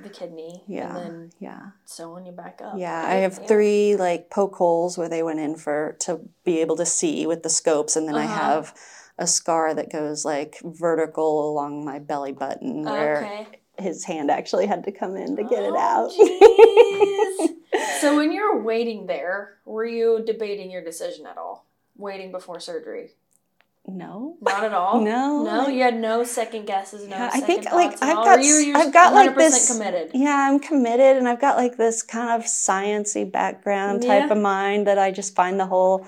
the 0.02 0.10
kidney 0.10 0.64
Yeah. 0.68 0.88
and 0.88 0.98
then 0.98 1.32
Yeah. 1.40 1.62
sewing 1.86 2.26
you 2.26 2.32
back 2.32 2.62
up. 2.64 2.78
Yeah, 2.78 3.06
I 3.08 3.16
have 3.16 3.38
Yeah. 3.40 3.46
three 3.48 3.96
like 3.96 4.30
poke 4.30 4.56
holes 4.56 4.98
where 4.98 5.10
they 5.10 5.24
went 5.24 5.40
in 5.40 5.56
for 5.56 5.96
to 6.02 6.22
be 6.44 6.60
able 6.60 6.76
to 6.78 6.86
see 6.86 7.26
with 7.26 7.44
the 7.44 7.50
scopes, 7.50 7.96
and 7.96 8.08
then 8.08 8.16
I 8.16 8.26
Uh-huh. 8.26 8.34
have 8.42 8.76
a 9.18 9.28
scar 9.28 9.74
that 9.74 9.90
goes 9.92 10.26
like 10.26 10.60
vertical 10.64 11.50
along 11.50 11.86
my 11.86 12.00
belly 12.00 12.34
button 12.34 12.84
where 12.84 13.24
Okay. 13.24 13.48
his 13.78 14.04
hand 14.06 14.30
actually 14.30 14.66
had 14.66 14.84
to 14.84 14.92
come 14.92 15.16
in 15.16 15.36
to 15.38 15.44
get 15.44 15.64
it 15.64 15.76
Oh, 15.76 15.78
out. 15.78 16.12
so 18.02 18.16
when 18.16 18.32
you 18.32 18.42
were 18.42 18.62
waiting 18.62 19.06
there, 19.08 19.58
were 19.66 19.86
you 19.86 20.24
debating 20.26 20.70
your 20.72 20.84
decision 20.84 21.26
at 21.26 21.38
all? 21.38 21.66
Waiting 21.98 22.32
before 22.32 22.60
surgery? 22.60 23.12
No. 23.88 24.38
Not 24.42 24.64
at 24.64 24.74
all. 24.74 25.02
No, 25.02 25.44
No, 25.44 25.66
I- 25.68 25.70
you 25.70 25.84
had 25.84 25.96
no 26.00 26.24
second 26.24 26.66
guesses. 26.66 27.08
No 27.08 27.16
Yeah, 27.16 27.26
I 27.32 27.40
second 27.40 27.46
think, 27.64 27.72
like, 27.72 27.92
I've 28.02 28.16
got 28.16 28.44
you 28.44 28.74
I've 28.76 28.92
got, 28.94 29.14
like, 29.14 29.30
100% 29.32 29.36
this- 29.38 29.72
committed. 29.72 30.12
Yeah, 30.14 30.48
I'm 30.50 30.60
committed 30.60 31.18
and 31.18 31.28
I've 31.28 31.40
got 31.42 31.58
like 31.58 31.78
this 31.78 32.02
kind 32.02 32.30
of 32.32 32.46
sciency 32.48 33.30
background 33.32 34.02
type 34.04 34.32
of 34.32 34.38
mind 34.38 34.88
that 34.88 34.98
I 34.98 35.12
just 35.12 35.36
find 35.36 35.60
the 35.60 35.66
whole 35.68 36.06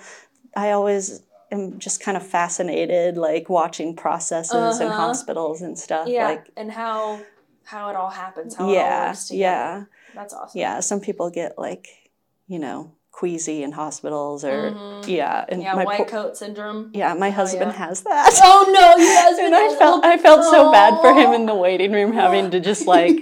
I 0.55 0.71
always 0.71 1.21
am 1.51 1.77
just 1.79 2.01
kind 2.01 2.17
of 2.17 2.25
fascinated 2.25 3.15
like 3.17 3.47
watching 3.49 3.95
processes 3.95 4.79
in 4.81 4.87
Uh-huh. 4.87 4.97
hospitals 4.97 5.61
and 5.61 5.77
stuff 5.77 6.07
Yeah, 6.07 6.25
like 6.27 6.49
and 6.57 6.71
how 6.71 7.19
how 7.63 7.89
it 7.89 7.95
all 7.95 8.09
happens, 8.09 8.55
how 8.55 8.71
yeah, 8.71 9.13
yeah. 9.29 9.83
That's 10.15 10.33
awesome. 10.33 10.59
Yeah, 10.59 10.79
some 10.79 10.99
people 11.01 11.29
get 11.29 11.57
like, 11.59 11.87
you 12.47 12.59
know, 12.59 12.91
queasy 13.17 13.63
in 13.63 13.71
hospitals 13.71 14.43
or 14.45 14.71
Mhm. 14.71 15.08
yeah, 15.08 15.43
and 15.49 15.63
Yeah, 15.63 15.73
my 15.73 15.86
white 15.86 15.97
poor- 15.97 16.06
coat 16.06 16.38
syndrome. 16.38 16.91
yeah, 16.93 17.15
my 17.15 17.32
husband 17.32 17.71
yeah. 17.73 17.86
has 17.88 18.01
that. 18.01 18.30
Oh 18.43 18.62
no, 18.77 18.88
you 19.03 19.12
guys. 19.13 19.38
and 19.45 19.56
I 19.56 19.75
felt 19.82 20.06
I 20.06 20.17
felt 20.17 20.43
so 20.56 20.71
bad 20.71 21.01
for 21.01 21.12
him 21.13 21.34
in 21.34 21.47
the 21.47 21.56
waiting 21.56 21.91
room 21.93 22.13
having 22.13 22.51
to 22.51 22.60
just 22.60 22.86
like 22.97 23.17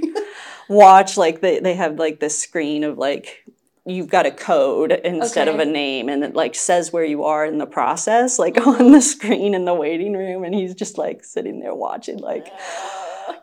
watch 0.67 1.15
like 1.17 1.39
they, 1.41 1.59
they 1.59 1.75
have 1.75 1.97
like 1.97 2.19
this 2.19 2.37
screen 2.41 2.83
of 2.83 2.97
like 2.97 3.45
you've 3.85 4.09
got 4.09 4.25
a 4.25 4.31
code 4.31 4.91
instead 4.91 5.47
of 5.47 5.59
a 5.59 5.65
name 5.65 6.09
and 6.09 6.23
it 6.23 6.33
like 6.35 6.55
says 6.55 6.91
where 6.91 7.05
you 7.05 7.23
are 7.23 7.45
in 7.45 7.59
the 7.59 7.67
process 7.67 8.39
like 8.39 8.57
on 8.67 8.91
the 8.91 8.99
screen 9.01 9.53
in 9.53 9.63
the 9.65 9.73
waiting 9.75 10.13
room 10.13 10.43
and 10.43 10.55
he's 10.55 10.73
just 10.73 10.97
like 10.97 11.23
sitting 11.23 11.59
there 11.59 11.73
watching 11.75 12.17
like 12.17 12.47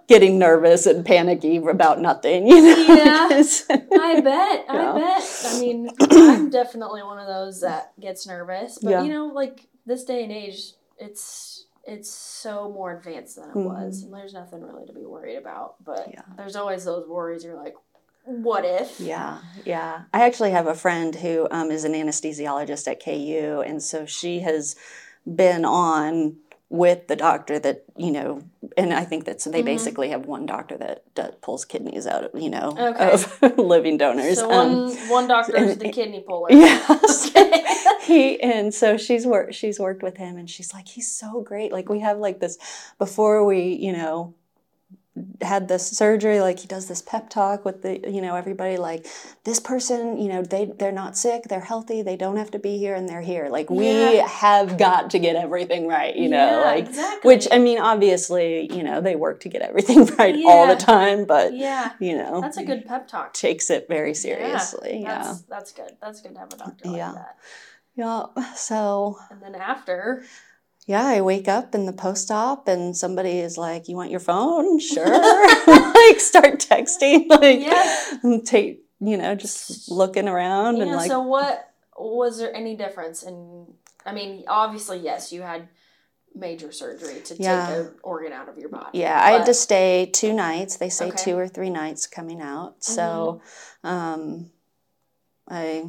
getting 0.09 0.39
nervous 0.39 0.87
and 0.87 1.05
panicky 1.05 1.57
about 1.57 2.01
nothing 2.01 2.47
you 2.47 2.61
know 2.63 2.95
Yeah. 2.95 3.29
I 3.71 4.21
bet. 4.21 4.65
I 4.69 4.75
Yeah. 4.75 4.93
bet. 4.95 5.43
I 5.47 5.61
mean, 5.61 5.89
I'm 6.01 6.51
definitely 6.51 7.03
one 7.03 7.19
of 7.19 7.27
those 7.27 7.61
that 7.63 7.93
gets 8.01 8.27
nervous. 8.27 8.79
But 8.83 8.91
Yeah. 8.91 9.03
you 9.03 9.11
know, 9.13 9.27
like 9.27 9.67
this 9.87 10.05
day 10.05 10.23
and 10.25 10.33
age, 10.33 10.73
it's 10.99 11.67
it's 11.85 12.09
so 12.11 12.71
more 12.71 12.97
advanced 12.97 13.37
than 13.37 13.49
it 13.51 13.57
was, 13.57 14.05
and 14.05 14.15
there's 14.15 14.33
nothing 14.35 14.63
really 14.63 14.87
to 14.87 14.93
be 14.93 15.05
worried 15.05 15.37
about. 15.37 15.83
But 15.85 15.99
Mm-hmm. 16.01 16.11
Yeah. 16.15 16.23
there's 16.37 16.55
always 16.57 16.85
those 16.85 17.09
worries. 17.09 17.43
You're 17.45 17.57
like, 17.57 17.75
what 18.25 18.65
if? 18.65 19.01
Yeah, 19.01 19.39
yeah. 19.65 20.03
I 20.15 20.25
actually 20.27 20.53
have 20.53 20.69
a 20.69 20.75
friend 20.75 21.13
who 21.15 21.49
um, 21.51 21.73
is 21.73 21.83
an 21.85 21.93
anesthesiologist 21.95 22.87
at 22.89 23.03
KU, 23.05 23.63
and 23.67 23.83
so 23.83 24.07
she 24.07 24.41
has 24.41 24.77
been 25.27 25.65
on 25.65 26.37
with 26.73 27.07
the 27.07 27.17
doctor 27.17 27.59
that 27.59 27.85
you 27.99 28.11
know, 28.11 28.41
and 28.79 28.95
I 28.95 29.05
think 29.05 29.27
that's 29.27 29.45
they 29.45 29.61
Mhm. 29.63 29.67
basically 29.67 30.09
have 30.09 30.25
one 30.25 30.47
doctor 30.47 30.79
that, 30.79 31.03
that 31.17 31.43
pulls 31.43 31.67
kidneys 31.67 32.07
out, 32.07 32.25
of, 32.25 32.41
you 32.41 32.49
know, 32.49 32.75
Okay. 32.79 33.11
of 33.13 33.43
living 33.59 33.99
donors. 33.99 34.39
So 34.39 34.51
Um, 34.51 34.87
one 34.87 34.97
one 35.11 35.29
doctor 35.29 35.55
is 35.55 35.77
the 35.77 35.91
kidney 35.91 36.21
puller. 36.27 36.49
Yes. 36.51 37.31
Okay. 37.37 37.63
he 38.07 38.41
and 38.41 38.73
so 38.75 38.97
she's 38.97 39.27
worked 39.27 39.55
she's 39.55 39.79
worked 39.79 40.03
with 40.03 40.17
him 40.17 40.37
and 40.39 40.49
she's 40.49 40.73
like 40.73 40.89
he's 40.89 41.11
so 41.11 41.41
great 41.43 41.71
like 41.73 41.89
we 41.91 42.01
have 42.01 42.19
like 42.19 42.41
this 42.41 42.57
before 42.99 43.45
we 43.45 43.61
you 43.87 43.93
know 43.93 44.35
had 45.43 45.69
this 45.69 45.87
surgery 45.87 46.41
like 46.41 46.59
he 46.61 46.67
does 46.67 46.89
this 46.89 47.03
pep 47.03 47.29
talk 47.29 47.67
with 47.67 47.83
the 47.83 48.01
you 48.11 48.23
know 48.23 48.35
everybody 48.35 48.79
like 48.79 49.07
this 49.45 49.61
person 49.61 50.17
you 50.17 50.27
know 50.27 50.41
they 50.43 50.65
they're 50.79 50.91
not 50.91 51.19
sick 51.19 51.43
they're 51.51 51.61
healthy 51.61 52.01
they 52.01 52.17
don't 52.17 52.37
have 52.39 52.51
to 52.51 52.59
be 52.59 52.79
here 52.79 52.95
and 52.95 53.07
they're 53.07 53.21
here 53.21 53.51
like 53.51 53.69
we 53.69 53.91
Yeah. 54.15 54.27
have 54.27 54.79
got 54.79 55.11
to 55.11 55.19
get 55.19 55.37
everything 55.37 55.87
right 55.87 56.17
you 56.17 56.31
know 56.31 56.39
Yeah, 56.39 56.57
like 56.61 56.87
exactly. 56.89 57.29
which 57.29 57.47
i 57.53 57.59
mean 57.59 57.79
obviously 57.79 58.73
you 58.75 58.83
know 58.83 59.03
they 59.03 59.15
work 59.15 59.41
to 59.41 59.51
get 59.51 59.61
everything 59.61 60.07
right 60.19 60.35
all 60.47 60.67
the 60.67 60.77
time 60.77 61.27
but 61.27 61.53
yeah, 61.53 61.93
you 62.01 62.17
know 62.17 62.41
that's 62.41 62.57
a 62.57 62.65
good 62.65 62.87
pep 62.87 63.07
talk. 63.07 63.35
takes 63.35 63.69
it 63.69 63.87
very 63.91 64.15
seriously 64.15 65.01
yeah 65.03 65.19
That's 65.25 65.43
that's 65.43 65.73
good. 65.73 65.93
That's 66.01 66.23
good 66.23 66.33
to 66.35 66.39
have 66.41 66.53
a 66.55 66.57
doctor 66.57 66.89
like 66.89 66.97
Yeah. 66.97 67.13
that. 67.13 67.37
yeah 67.97 68.55
so 68.57 69.19
And 69.31 69.43
then 69.43 69.55
after, 69.55 70.25
yeah, 70.87 71.05
I 71.07 71.21
wake 71.21 71.49
up 71.49 71.75
in 71.75 71.87
the 71.87 71.93
post 71.93 72.31
op 72.31 72.67
and 72.69 72.97
somebody 72.97 73.39
is 73.39 73.57
like, 73.57 73.89
You 73.89 73.97
want 73.97 74.11
your 74.11 74.21
phone? 74.21 74.79
Sure. 74.93 75.07
like 75.67 76.21
start 76.21 76.59
texting, 76.61 77.29
like 77.29 77.61
Yeah. 77.61 78.19
and 78.23 78.45
take 78.47 78.85
you 79.01 79.17
know, 79.17 79.35
just 79.35 79.91
looking 79.91 80.29
around 80.29 80.81
and 80.81 80.93
like 80.93 81.11
so 81.11 81.21
what 81.21 81.69
was 81.99 82.39
there 82.39 82.55
any 82.55 82.77
difference 82.77 83.23
in? 83.25 83.67
I 84.07 84.13
mean, 84.13 84.45
obviously, 84.49 84.99
yes, 84.99 85.33
you 85.33 85.43
had 85.43 85.69
major 86.35 86.73
surgery 86.73 87.21
to 87.21 87.35
Yeah. 87.39 87.67
take 87.67 87.77
an 87.79 87.95
organ 88.03 88.33
out 88.33 88.49
of 88.49 88.59
your 88.59 88.69
body. 88.69 88.99
yeah, 88.99 89.21
I 89.23 89.33
had 89.33 89.47
to 89.47 89.55
stay 89.55 90.07
two 90.13 90.33
nights. 90.33 90.77
They 90.77 90.89
say 90.89 91.07
Okay. 91.07 91.17
Mm-hmm. 91.17 91.31
two 91.31 91.37
or 91.37 91.49
three 91.49 91.71
nights 91.71 92.07
coming 92.07 92.41
out. 92.41 92.83
So 92.85 93.43
um 93.85 94.51
I 95.49 95.85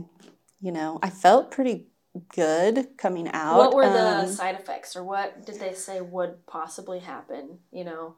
you 0.60 0.72
know, 0.72 1.00
I 1.02 1.10
felt 1.10 1.52
pretty 1.52 1.88
good 2.30 2.98
coming 2.98 3.30
out. 3.32 3.58
What 3.58 3.74
were 3.74 3.90
the 3.90 4.20
Um, 4.20 4.28
side 4.28 4.56
effects, 4.56 4.96
or 4.96 5.04
what 5.04 5.46
did 5.46 5.60
they 5.60 5.74
say 5.74 6.02
would 6.02 6.46
possibly 6.46 7.00
happen? 7.00 7.60
You 7.72 7.84
know. 7.86 8.16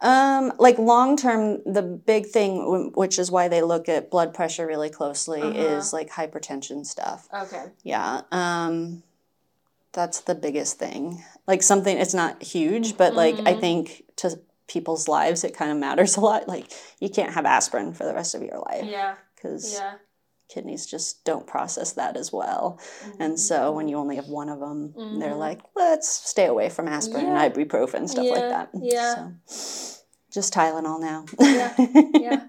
Um, 0.00 0.52
like 0.58 0.78
long 0.78 1.16
term, 1.16 1.60
the 1.64 1.82
big 1.82 2.26
thing, 2.26 2.58
w- 2.60 2.92
which 2.94 3.18
is 3.18 3.30
why 3.32 3.48
they 3.48 3.62
look 3.62 3.88
at 3.88 4.10
blood 4.10 4.32
pressure 4.32 4.66
really 4.66 4.90
closely, 4.90 5.42
Uh-huh. 5.42 5.58
is 5.58 5.92
like 5.92 6.10
hypertension 6.10 6.86
stuff. 6.86 7.28
Okay. 7.34 7.64
Yeah. 7.82 8.20
Um, 8.30 9.02
that's 9.92 10.20
the 10.20 10.34
biggest 10.36 10.78
thing. 10.78 11.24
Like 11.48 11.62
something, 11.62 11.96
it's 11.98 12.14
not 12.14 12.42
huge, 12.42 12.96
but 12.96 13.14
like 13.14 13.40
I 13.46 13.54
Mhm. 13.54 13.60
think 13.60 14.04
to 14.16 14.38
people's 14.68 15.08
lives, 15.08 15.42
it 15.44 15.56
kind 15.56 15.72
of 15.72 15.78
matters 15.78 16.16
a 16.16 16.20
lot. 16.20 16.46
Like 16.46 16.70
you 17.00 17.08
can't 17.08 17.32
have 17.32 17.46
aspirin 17.46 17.92
for 17.94 18.04
the 18.04 18.14
rest 18.14 18.34
of 18.34 18.42
your 18.42 18.58
life 18.58 18.84
Yeah. 18.84 19.16
because 19.34 19.72
Yeah. 19.72 19.94
Kidneys 20.48 20.86
just 20.86 21.24
don't 21.24 21.46
process 21.46 21.92
that 21.92 22.16
as 22.16 22.32
well. 22.32 22.80
And 23.18 23.34
Mhm. 23.34 23.38
so 23.38 23.72
when 23.72 23.86
you 23.88 23.96
only 23.98 24.16
have 24.16 24.28
one 24.28 24.48
of 24.48 24.60
them, 24.60 24.94
they're 25.18 25.32
Mhm. 25.32 25.38
like, 25.38 25.60
let's 25.76 26.08
stay 26.08 26.46
away 26.46 26.68
from 26.70 26.88
aspirin 26.88 27.26
Yeah. 27.26 27.42
and 27.42 27.54
ibuprofen, 27.54 28.08
stuff 28.08 28.26
like 28.30 28.48
that. 28.48 28.70
yeah. 28.74 29.14
So, 29.46 29.98
just 30.30 30.52
Tylenol 30.54 31.00
now. 31.00 31.24
Yeah, 31.38 31.74
yeah. 32.14 32.44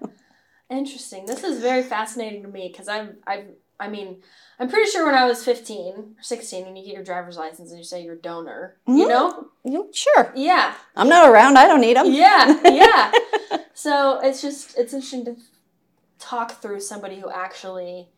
Interesting. 0.68 1.26
This 1.26 1.42
is 1.42 1.60
very 1.60 1.82
fascinating 1.82 2.42
to 2.42 2.48
me 2.48 2.68
because 2.70 2.88
I've, 2.88 3.16
I've, 3.26 3.46
I 3.80 3.88
mean, 3.88 4.22
I'm 4.58 4.68
pretty 4.68 4.90
sure 4.90 5.04
when 5.04 5.14
I 5.14 5.24
was 5.24 5.42
15 5.44 5.94
or 6.18 6.22
16, 6.22 6.64
when 6.66 6.76
you 6.76 6.84
get 6.84 6.94
your 6.94 7.02
driver's 7.02 7.36
license 7.36 7.70
and 7.70 7.78
you 7.78 7.84
say 7.84 8.02
you're 8.02 8.14
a 8.14 8.18
donor, 8.20 8.76
you 8.86 9.06
Mhm. 9.06 9.08
know? 9.08 9.46
You- 9.64 9.90
sure. 9.92 10.32
Yeah, 10.36 10.74
I'm 10.96 11.08
not 11.08 11.28
around. 11.28 11.56
I 11.58 11.66
don't 11.66 11.80
need 11.80 11.96
them. 11.96 12.06
yeah, 12.12 12.60
yeah. 12.64 13.10
so 13.74 14.20
it's 14.22 14.40
just, 14.42 14.76
it's 14.78 14.92
interesting 14.92 15.24
to 15.24 15.36
talk 16.20 16.60
through 16.62 16.80
somebody 16.80 17.18
who 17.18 17.30
actually 17.30 18.08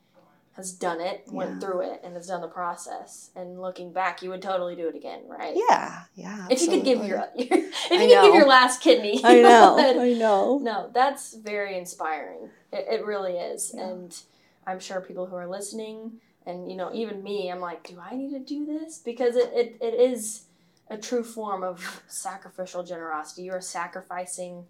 has 0.56 0.70
done 0.72 1.00
it, 1.00 1.24
went 1.30 1.52
Yeah. 1.52 1.58
through 1.60 1.80
it, 1.80 2.00
and 2.04 2.14
has 2.14 2.26
done 2.26 2.42
the 2.42 2.48
process. 2.48 3.30
And 3.34 3.62
looking 3.62 3.90
back, 3.90 4.20
you 4.22 4.28
would 4.28 4.42
totally 4.42 4.76
do 4.76 4.86
it 4.86 4.94
again, 4.94 5.22
right? 5.26 5.54
Yeah. 5.56 6.02
Yeah. 6.14 6.46
If 6.50 6.60
you 6.60 6.68
could 6.68 6.84
give 6.84 7.00
absolutely. 7.00 7.48
your, 7.48 7.58
if 7.68 7.90
you 7.90 7.96
I 7.96 7.98
could 8.00 8.22
give 8.26 8.34
your 8.34 8.46
last 8.46 8.82
kidney, 8.82 9.18
I 9.24 9.40
know. 9.40 9.74
would. 9.76 9.96
I 10.08 10.12
know. 10.12 10.58
No, 10.58 10.90
that's 10.92 11.32
very 11.34 11.78
inspiring. 11.78 12.50
It, 12.70 12.86
it 13.00 13.06
really 13.06 13.38
is. 13.38 13.72
Yeah. 13.74 13.88
And 13.88 14.22
I'm 14.66 14.78
sure 14.78 15.00
people 15.00 15.24
who 15.24 15.36
are 15.36 15.48
listening, 15.48 16.20
and 16.44 16.70
you 16.70 16.76
know, 16.76 16.90
even 16.92 17.22
me, 17.22 17.50
I'm 17.50 17.60
like, 17.60 17.88
do 17.88 17.98
I 17.98 18.14
need 18.14 18.32
to 18.32 18.40
do 18.40 18.66
this? 18.66 18.98
Because 18.98 19.36
it, 19.36 19.50
it, 19.54 19.76
it 19.80 19.94
is 19.94 20.42
a 20.90 20.98
true 20.98 21.24
form 21.24 21.62
of 21.62 22.02
sacrificial 22.08 22.82
generosity. 22.82 23.44
You're 23.44 23.62
sacrificing 23.62 24.66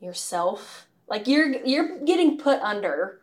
yourself. 0.00 0.88
Like 1.10 1.26
you're 1.26 1.48
you're 1.64 1.98
getting 2.04 2.38
put 2.38 2.60
under. 2.60 3.20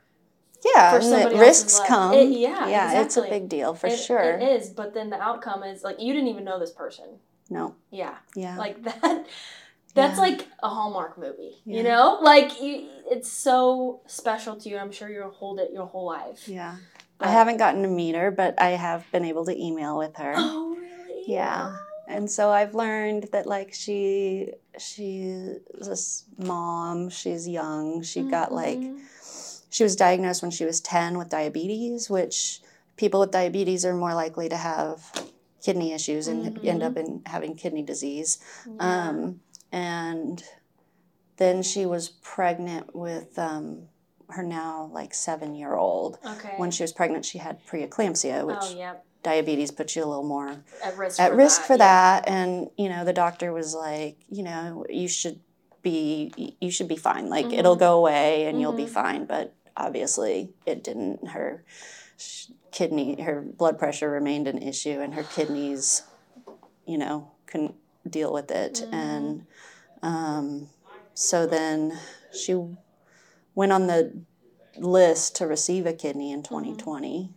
Yeah. 0.76 0.91
For 0.97 1.02
somebody 1.02 1.38
risks 1.39 1.80
come. 1.88 2.13
It- 2.13 2.30
yeah, 2.38 2.67
Yeah. 2.67 3.02
It's 3.02 3.15
a 3.17 3.21
big 3.21 3.47
deal 3.47 3.73
for 3.73 3.88
It- 3.88 3.97
sure. 3.97 4.19
It 4.38 4.43
is, 4.43 4.69
but 4.69 4.93
then 4.93 5.10
the 5.10 5.19
outcome 5.21 5.63
is 5.63 5.84
like 5.84 6.00
you 6.02 6.13
didn't 6.13 6.28
even 6.30 6.43
know 6.43 6.60
this 6.60 6.71
person. 6.71 7.06
No. 7.50 7.76
Yeah. 7.91 8.15
Yeah. 8.36 8.58
like 8.58 8.84
that 8.84 9.26
that's 9.93 10.17
Yeah. 10.17 10.21
like 10.21 10.47
a 10.62 10.67
hallmark 10.69 11.17
movie 11.17 11.56
you 11.65 11.82
know 11.82 12.19
like 12.21 12.62
you, 12.62 12.88
it's 13.10 13.32
so 13.32 14.02
special 14.06 14.56
to 14.58 14.69
you 14.69 14.78
i'm 14.78 14.91
sure 14.91 15.10
you'll 15.10 15.32
hold 15.32 15.60
it 15.60 15.71
your 15.71 15.88
whole 15.88 16.06
life 16.06 16.47
yeah. 16.47 16.76
I 17.19 17.30
haven't 17.32 17.58
gotten 17.58 17.82
to 17.82 17.88
meet 17.88 18.13
her, 18.13 18.30
but 18.30 18.62
I 18.62 18.71
have 18.71 19.10
been 19.12 19.26
able 19.26 19.43
to 19.45 19.56
email 19.60 19.97
with 19.97 20.17
her. 20.17 20.34
oh 20.38 20.76
really 20.76 21.23
Yeah. 21.26 21.76
And 22.10 22.32
so 22.32 22.50
I've 22.50 22.74
learned 22.74 23.30
that 23.34 23.46
like 23.46 23.74
she 23.74 24.54
she's 24.80 25.58
this 25.74 26.24
mom, 26.38 27.10
she's 27.10 27.48
young. 27.48 28.02
She 28.02 28.22
got 28.24 28.54
like 28.54 28.80
Mhm. 28.80 29.00
she 29.70 29.84
was 29.84 29.96
diagnosed 29.98 30.41
when 30.41 30.52
she 30.52 30.63
was 30.65 30.80
10 30.80 31.17
with 31.17 31.30
diabetes, 31.30 32.10
which 32.10 32.62
people 32.96 33.20
with 33.20 33.32
diabetes 33.32 33.84
are 33.86 33.93
more 33.93 34.13
likely 34.13 34.48
to 34.50 34.56
have 34.58 35.12
kidney 35.62 35.91
issues 35.91 36.28
and 36.30 36.58
end 36.65 36.82
Mhm. 36.82 36.86
up 36.86 36.98
in 36.98 37.22
having 37.26 37.56
kidney 37.56 37.84
disease. 37.84 38.39
Yeah. 38.65 39.10
Um, 39.10 39.41
and 39.72 40.43
then 41.36 41.62
she 41.62 41.86
was 41.86 42.08
pregnant 42.10 42.96
with 42.96 43.38
um, 43.38 43.89
her 44.30 44.43
now 44.43 44.89
like 44.93 45.13
seven 45.13 45.56
year 45.56 45.76
old. 45.76 46.20
okay 46.26 46.54
When 46.56 46.72
she 46.72 46.84
was 46.84 46.93
pregnant, 46.93 47.26
she 47.26 47.38
had 47.39 47.65
preeclampsia, 47.65 48.46
which 48.48 48.58
oh 48.62 48.76
yeah 48.78 48.93
diabetes 49.23 49.71
puts 49.71 49.95
you 49.95 50.03
a 50.03 50.06
little 50.06 50.23
more 50.23 50.63
at 50.84 50.97
risk 50.97 51.19
at 51.19 51.32
for 51.32 51.38
risk 51.38 51.62
that, 51.62 51.67
for 51.67 51.73
yeah. 51.73 51.77
that 51.77 52.27
and 52.30 52.69
you 52.77 52.88
know 52.89 53.03
the 53.03 53.13
doctor 53.13 53.51
was 53.51 53.73
like 53.75 54.17
you 54.30 54.43
know 54.43 54.86
you 54.89 55.08
should 55.08 55.39
be 55.82 56.56
you 56.62 56.71
should 56.71 56.88
be 56.88 56.95
fine 56.95 57.30
like 57.30 57.45
it'll 57.51 57.75
Mhm. 57.75 57.80
go 57.80 57.97
away 57.97 58.45
and 58.45 58.60
you'll 58.62 58.71
be 58.73 58.86
Mhm. 58.86 58.89
fine 58.89 59.25
but 59.25 59.53
obviously 59.75 60.53
it 60.65 60.84
didn't 60.84 61.30
her 61.30 61.63
kidney 62.71 63.21
her 63.21 63.41
blood 63.41 63.77
pressure 63.77 64.10
remained 64.10 64.47
an 64.47 64.62
issue 64.62 64.99
and 65.01 65.13
her 65.13 65.23
kidneys 65.23 66.03
you 66.86 66.97
know 66.97 67.32
couldn't 67.45 67.75
deal 68.10 68.32
with 68.32 68.49
it 68.51 68.84
Mhm. 68.86 68.93
and 68.93 69.45
um, 70.03 70.69
so 71.13 71.45
then 71.47 71.99
she 72.32 72.56
went 73.56 73.71
on 73.71 73.88
the 73.88 74.13
list 74.77 75.36
to 75.36 75.47
receive 75.47 75.86
a 75.88 75.93
kidney 75.93 76.32
in 76.32 76.43
2020 76.43 77.34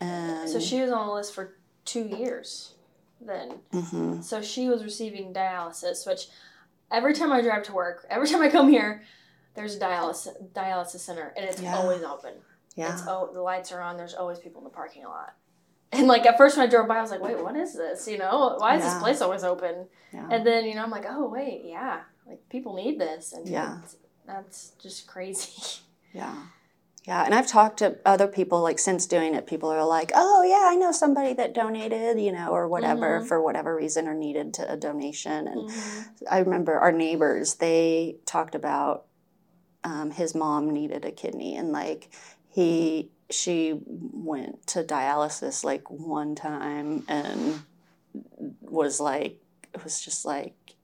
and 0.00 0.38
Mm-hmm. 0.38 0.48
so 0.48 0.60
she 0.60 0.80
was 0.80 0.90
on 0.90 1.06
the 1.06 1.12
list 1.12 1.34
for 1.34 1.54
two 1.84 2.06
years 2.06 2.74
then 3.20 3.58
Mhm. 3.72 4.22
so 4.22 4.40
she 4.42 4.68
was 4.68 4.84
receiving 4.84 5.32
dialysis 5.34 6.06
which 6.06 6.28
every 6.90 7.14
time 7.14 7.32
i 7.32 7.40
drive 7.40 7.64
to 7.64 7.72
work 7.72 8.06
every 8.08 8.28
time 8.28 8.40
i 8.42 8.48
come 8.48 8.68
here 8.68 9.02
there's 9.54 9.74
a 9.76 9.80
dialysis 9.80 10.28
dialysis 10.52 11.00
center 11.00 11.32
and 11.36 11.44
it's 11.44 11.60
Yeah. 11.60 11.76
always 11.76 12.02
open 12.02 12.34
yeah 12.76 12.92
It's 12.92 13.02
oh 13.08 13.30
the 13.32 13.42
lights 13.42 13.72
are 13.72 13.80
on. 13.80 13.96
There's 13.96 14.14
always 14.14 14.38
people 14.38 14.60
in 14.60 14.64
the 14.64 14.70
parking 14.70 15.02
lot. 15.04 15.34
And 15.90 16.06
like 16.06 16.26
at 16.26 16.36
first 16.36 16.56
when 16.56 16.64
I 16.66 16.70
drove 16.70 16.86
by, 16.86 16.98
I 16.98 17.00
was 17.00 17.10
like, 17.10 17.20
wait, 17.22 17.42
what 17.42 17.56
is 17.56 17.74
this? 17.74 18.06
You 18.06 18.18
know, 18.18 18.54
why 18.58 18.76
is 18.76 18.84
Yeah. 18.84 18.90
this 18.92 19.02
place 19.02 19.20
always 19.20 19.42
open? 19.42 19.88
yeah 20.12 20.28
And 20.30 20.46
then 20.46 20.64
you 20.64 20.74
know 20.76 20.84
I'm 20.84 20.90
like, 20.90 21.06
oh 21.08 21.26
wait, 21.28 21.62
yeah, 21.64 22.02
like 22.26 22.46
people 22.50 22.74
need 22.76 23.00
this, 23.00 23.32
and 23.32 23.48
Yeah. 23.48 23.78
that's 24.26 24.72
just 24.78 25.08
crazy. 25.08 25.80
Yeah. 26.12 26.36
Yeah. 27.08 27.24
And 27.24 27.34
I've 27.34 27.46
talked 27.46 27.78
to 27.78 27.96
other 28.04 28.26
people, 28.26 28.60
like, 28.60 28.78
since 28.78 29.06
doing 29.06 29.34
it, 29.34 29.46
people 29.46 29.70
are 29.70 29.82
like, 29.82 30.12
oh, 30.14 30.42
yeah, 30.42 30.70
I 30.70 30.76
know 30.76 30.92
somebody 30.92 31.32
that 31.32 31.54
donated, 31.54 32.20
you 32.20 32.32
know, 32.32 32.50
or 32.50 32.68
whatever, 32.68 33.22
Mhm. 33.22 33.26
for 33.26 33.40
whatever 33.40 33.74
reason, 33.74 34.06
or 34.06 34.12
needed 34.12 34.52
to, 34.54 34.70
a 34.70 34.76
donation. 34.76 35.48
And 35.48 35.70
Mhm. 35.70 36.08
I 36.30 36.40
remember 36.40 36.78
our 36.78 36.92
neighbors, 36.92 37.54
they 37.54 38.18
talked 38.26 38.54
about 38.54 39.06
um, 39.84 40.10
his 40.10 40.34
mom 40.34 40.68
needed 40.68 41.06
a 41.06 41.10
kidney. 41.10 41.56
And, 41.56 41.72
like, 41.72 42.10
he, 42.50 43.10
she 43.30 43.80
went 43.86 44.66
to 44.66 44.84
dialysis, 44.84 45.64
like, 45.64 45.88
one 45.88 46.34
time 46.34 47.06
and 47.08 47.62
was 48.60 49.00
like, 49.00 49.40
it 49.72 49.82
was 49.82 49.98
just 50.02 50.26
like, 50.26 50.74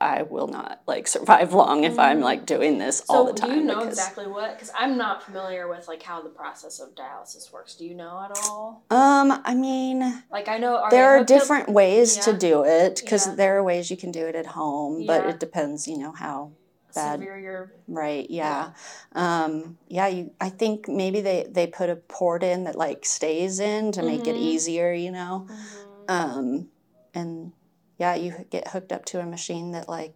I 0.00 0.22
will 0.22 0.46
not 0.48 0.80
like 0.86 1.06
survive 1.06 1.52
long 1.52 1.84
if 1.84 1.98
I'm 1.98 2.20
like 2.20 2.46
doing 2.46 2.78
this 2.78 3.02
all 3.08 3.24
the 3.26 3.32
Mm. 3.32 3.38
So 3.38 3.46
time. 3.46 3.50
do 3.50 3.56
you 3.60 3.64
know 3.66 3.78
because- 3.80 3.98
exactly 3.98 4.26
what? 4.26 4.54
Because 4.54 4.70
I'm 4.78 4.96
not 4.96 5.22
familiar 5.22 5.68
with 5.68 5.88
like 5.88 6.02
how 6.02 6.22
the 6.22 6.30
process 6.30 6.80
of 6.80 6.94
dialysis 6.94 7.52
works. 7.52 7.74
Do 7.74 7.84
you 7.84 7.94
know 7.94 8.20
at 8.24 8.36
all? 8.44 8.82
Um, 8.90 9.40
I 9.44 9.54
mean, 9.54 10.22
Like 10.30 10.48
I 10.48 10.58
know 10.58 10.76
are 10.76 10.90
there 10.90 11.10
are 11.10 11.18
hooked 11.18 11.30
up- 11.30 11.38
different 11.40 11.68
ways 11.68 12.16
to 12.18 12.32
do 12.32 12.64
it 12.64 13.00
because 13.02 13.26
Yeah. 13.26 13.34
there 13.34 13.56
are 13.58 13.62
ways 13.62 13.90
you 13.90 13.96
can 13.96 14.10
do 14.10 14.26
it 14.26 14.34
at 14.34 14.46
home, 14.46 15.04
but 15.06 15.26
it 15.26 15.38
depends, 15.38 15.86
you 15.86 15.98
know, 15.98 16.12
how 16.12 16.52
bad 16.94 17.20
severe 17.20 17.38
your 17.38 17.72
Right. 17.86 18.28
Yeah. 18.30 18.70
Um, 19.14 19.78
yeah. 19.88 20.06
You. 20.08 20.30
I 20.40 20.48
think 20.48 20.88
maybe 20.88 21.20
they 21.20 21.46
they 21.48 21.66
put 21.66 21.88
a 21.90 21.96
port 21.96 22.42
in 22.42 22.64
that 22.64 22.74
like 22.76 23.04
stays 23.04 23.60
in 23.60 23.92
to 23.92 24.02
make 24.02 24.26
it 24.26 24.34
Mhm. 24.34 24.40
easier. 24.40 24.92
You 24.92 25.10
know. 25.12 25.46
Mhm. 25.48 26.10
Um, 26.10 26.68
and 27.14 27.52
yeah, 28.00 28.14
you 28.16 28.46
get 28.50 28.68
hooked 28.68 28.90
up 28.92 29.04
to 29.04 29.20
a 29.20 29.26
machine 29.26 29.72
that 29.72 29.88
like 29.88 30.14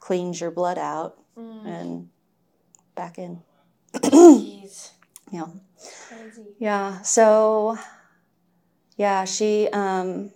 cleans 0.00 0.40
your 0.40 0.50
blood 0.50 0.78
out 0.78 1.18
Mm. 1.38 1.66
and 1.66 2.08
back 2.94 3.18
in. 3.18 3.42
Jeez. 3.92 4.90
Yeah. 5.30 5.46
Crazy. 6.08 6.44
Yeah. 6.58 7.02
So. 7.02 7.76
Yeah. 8.96 9.24
She. 9.26 9.68
Um. 9.72 10.30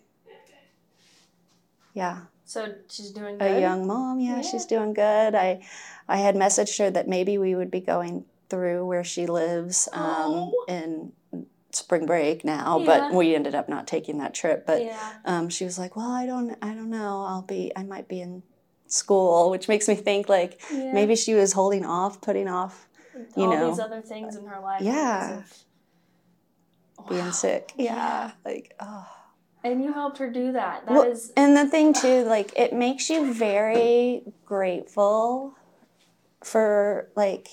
Yeah. 1.94 2.22
So 2.44 2.74
she's 2.88 3.12
doing 3.12 3.38
good. 3.38 3.50
a 3.58 3.60
young 3.60 3.86
mom. 3.86 4.18
Yeah, 4.20 4.36
Yeah. 4.36 4.42
she's 4.42 4.66
doing 4.66 4.92
good. 4.94 5.34
I 5.34 5.62
I 6.08 6.16
had 6.18 6.34
messaged 6.34 6.78
her 6.80 6.90
that 6.90 7.06
maybe 7.08 7.38
we 7.38 7.54
would 7.54 7.70
be 7.70 7.80
going 7.80 8.24
through 8.48 8.84
where 8.84 9.04
she 9.04 9.26
lives 9.26 9.88
um, 9.92 10.02
Oh. 10.02 10.64
in 10.68 11.12
spring 11.72 12.06
break 12.06 12.44
now, 12.44 12.78
Yeah. 12.78 12.86
but 12.86 13.14
we 13.14 13.34
ended 13.34 13.54
up 13.54 13.68
not 13.68 13.86
taking 13.86 14.18
that 14.18 14.34
trip. 14.34 14.66
But 14.66 14.82
yeah. 14.84 15.12
um, 15.24 15.48
she 15.48 15.64
was 15.64 15.78
like, 15.78 15.96
"Well, 15.96 16.10
I 16.10 16.26
don't, 16.26 16.56
I 16.62 16.68
don't 16.74 16.90
know. 16.90 17.24
I'll 17.24 17.42
be, 17.42 17.72
I 17.76 17.82
might 17.82 18.08
be 18.08 18.20
in 18.20 18.42
school," 18.86 19.50
which 19.50 19.68
makes 19.68 19.88
me 19.88 19.94
think 19.94 20.28
like 20.28 20.60
yeah. 20.72 20.92
maybe 20.92 21.14
she 21.16 21.34
was 21.34 21.52
holding 21.52 21.84
off, 21.84 22.20
putting 22.20 22.48
off 22.48 22.88
you 23.36 23.44
all 23.44 23.50
know. 23.50 23.70
these 23.70 23.80
other 23.80 24.00
things 24.00 24.36
in 24.36 24.46
her 24.46 24.60
life. 24.60 24.82
Yeah. 24.82 25.38
of- 25.38 25.64
being 27.08 27.24
Wow. 27.24 27.30
sick. 27.30 27.72
Yeah, 27.76 28.32
like 28.44 28.74
oh. 28.80 29.06
And 29.64 29.82
you 29.82 29.92
helped 29.92 30.18
her 30.18 30.30
do 30.30 30.52
that. 30.52 30.86
That 30.86 31.06
is. 31.08 31.32
Well, 31.36 31.44
and 31.46 31.56
the 31.56 31.66
thing 31.70 31.92
too, 31.94 32.24
like 32.24 32.52
it 32.58 32.72
makes 32.72 33.08
you 33.10 33.32
very 33.32 34.22
grateful 34.44 35.54
for 36.42 37.10
like 37.16 37.48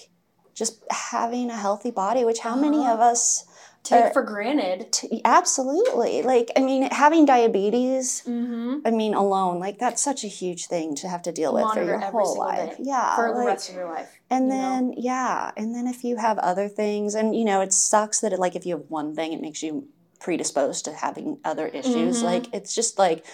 just 0.53 0.83
having 0.89 1.49
a 1.49 1.55
healthy 1.55 1.91
body, 1.91 2.23
which 2.25 2.39
how 2.39 2.55
many 2.55 2.79
Uh-huh. 2.79 2.93
of 2.93 2.99
us 2.99 3.45
take 3.83 4.13
for 4.13 4.21
granted. 4.23 4.91
t- 4.91 5.21
absolutely 5.23 6.21
like 6.21 6.51
I 6.57 6.61
mean 6.61 6.83
having 6.91 7.25
diabetes, 7.25 8.23
Mm-hmm. 8.27 8.79
I 8.85 8.91
mean 8.91 9.13
alone, 9.13 9.59
like 9.59 9.79
that's 9.79 10.01
such 10.01 10.23
a 10.23 10.27
huge 10.27 10.67
thing 10.67 10.95
to 10.95 11.07
have 11.07 11.21
to 11.23 11.31
deal 11.31 11.53
with 11.53 11.63
Monitor 11.63 11.85
for 11.85 11.89
your 11.91 11.99
whole 12.11 12.37
life. 12.37 12.75
Yeah. 12.79 13.15
For 13.15 13.29
the 13.29 13.39
like- 13.39 13.47
rest 13.47 13.69
of 13.69 13.75
your 13.75 13.89
life. 13.89 14.09
and 14.29 14.45
you 14.45 14.51
know? 14.51 14.57
then 14.61 14.93
yeah, 14.97 15.51
and 15.57 15.73
then 15.73 15.87
if 15.87 16.03
you 16.03 16.17
have 16.17 16.37
other 16.39 16.67
things 16.67 17.15
and 17.15 17.35
you 17.35 17.45
know 17.45 17.61
it 17.61 17.73
sucks 17.73 18.19
that 18.21 18.33
it 18.33 18.39
like 18.39 18.55
if 18.55 18.65
you 18.65 18.75
have 18.77 18.85
one 18.89 19.13
thing 19.15 19.33
it 19.33 19.41
makes 19.41 19.63
you 19.63 19.87
predisposed 20.19 20.83
to 20.85 20.91
having 20.93 21.37
other 21.45 21.67
issues. 21.67 22.21
Mhm. 22.21 22.23
Like 22.23 22.53
it's 22.53 22.73
just 22.75 22.97
like 22.99 23.25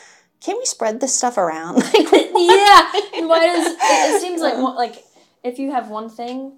can 0.41 0.57
we 0.57 0.65
spread 0.65 0.99
this 0.99 1.15
stuff 1.15 1.37
around? 1.37 1.75
Like 1.93 1.93
yeah. 2.35 2.91
Why 3.25 3.39
does 3.47 3.65
it, 3.67 3.77
it 3.81 4.21
seems 4.21 4.41
like 4.41 4.57
like 4.83 5.03
if 5.43 5.57
you 5.59 5.71
have 5.71 5.89
one 5.89 6.09
thing, 6.09 6.57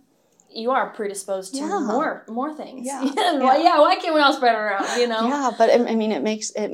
you 0.56 0.72
are 0.72 0.90
predisposed 0.92 1.54
to 1.56 1.60
Yeah. 1.60 1.80
more 1.80 2.26
more 2.30 2.54
things. 2.56 2.88
Yeah. 2.88 3.02
Why, 3.48 3.58
yeah. 3.58 3.80
Why 3.80 3.96
can't 3.98 4.16
we 4.16 4.22
all 4.22 4.34
spread 4.34 4.56
it 4.56 4.60
around? 4.60 5.00
You 5.00 5.08
know. 5.08 5.28
Yeah, 5.28 5.52
but 5.58 5.70
I 5.70 5.76
I 5.92 5.96
mean, 5.96 6.12
it 6.12 6.24
makes 6.24 6.52
it 6.52 6.72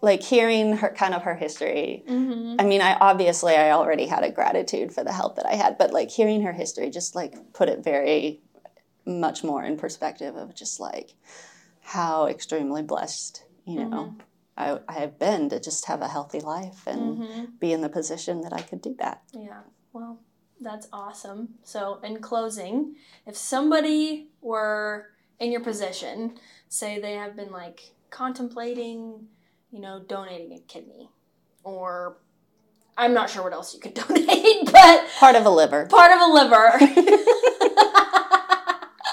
like 0.00 0.22
hearing 0.22 0.76
her 0.78 0.90
kind 0.90 1.14
of 1.14 1.22
her 1.22 1.34
history. 1.34 2.04
Mm-hmm. 2.08 2.56
I 2.60 2.64
mean, 2.64 2.80
I 2.80 2.94
obviously 2.94 3.54
I 3.54 3.70
already 3.72 4.06
had 4.06 4.24
a 4.24 4.30
gratitude 4.30 4.92
for 4.92 5.04
the 5.04 5.12
help 5.12 5.36
that 5.36 5.46
I 5.46 5.54
had, 5.54 5.78
but 5.78 5.92
like 5.92 6.10
hearing 6.10 6.42
her 6.42 6.52
history 6.52 6.90
just 6.90 7.14
like 7.14 7.34
put 7.52 7.68
it 7.68 7.84
very 7.84 8.40
much 9.04 9.42
more 9.44 9.62
in 9.64 9.76
perspective 9.76 10.36
of 10.36 10.54
just 10.54 10.78
like 10.80 11.14
how 11.80 12.26
extremely 12.26 12.82
blessed 12.82 13.42
you 13.66 13.84
know 13.84 14.14
I, 14.56 14.78
I 14.88 14.92
have 15.00 15.18
been 15.18 15.48
to 15.48 15.58
just 15.58 15.86
have 15.86 16.02
a 16.02 16.08
healthy 16.08 16.40
life 16.40 16.86
and 16.86 17.18
Mm-hmm. 17.18 17.44
be 17.58 17.72
in 17.72 17.80
the 17.80 17.88
position 17.88 18.42
that 18.42 18.52
I 18.52 18.60
could 18.60 18.80
do 18.82 18.94
that. 18.98 19.22
Yeah. 19.32 19.60
Well, 19.92 20.18
that's 20.62 20.88
awesome. 20.92 21.50
So, 21.62 22.00
in 22.02 22.20
closing, 22.20 22.96
if 23.26 23.36
somebody 23.36 24.28
were 24.40 25.08
in 25.40 25.50
your 25.52 25.60
position, 25.62 26.38
say 26.68 27.00
they 27.00 27.14
have 27.14 27.36
been 27.36 27.50
like 27.50 27.80
contemplating, 28.10 29.26
you 29.70 29.80
know, 29.80 30.00
donating 30.06 30.52
a 30.52 30.60
kidney, 30.60 31.08
or 31.64 32.18
I'm 32.96 33.14
not 33.14 33.30
sure 33.30 33.42
what 33.42 33.52
else 33.52 33.74
you 33.74 33.80
could 33.80 33.94
donate, 34.08 34.70
but 34.72 35.06
Part 35.18 35.36
of 35.36 35.46
a 35.46 35.50
liver. 35.50 35.86
part 35.86 36.12
of 36.12 36.20
a 36.20 36.32
liver. 36.32 36.72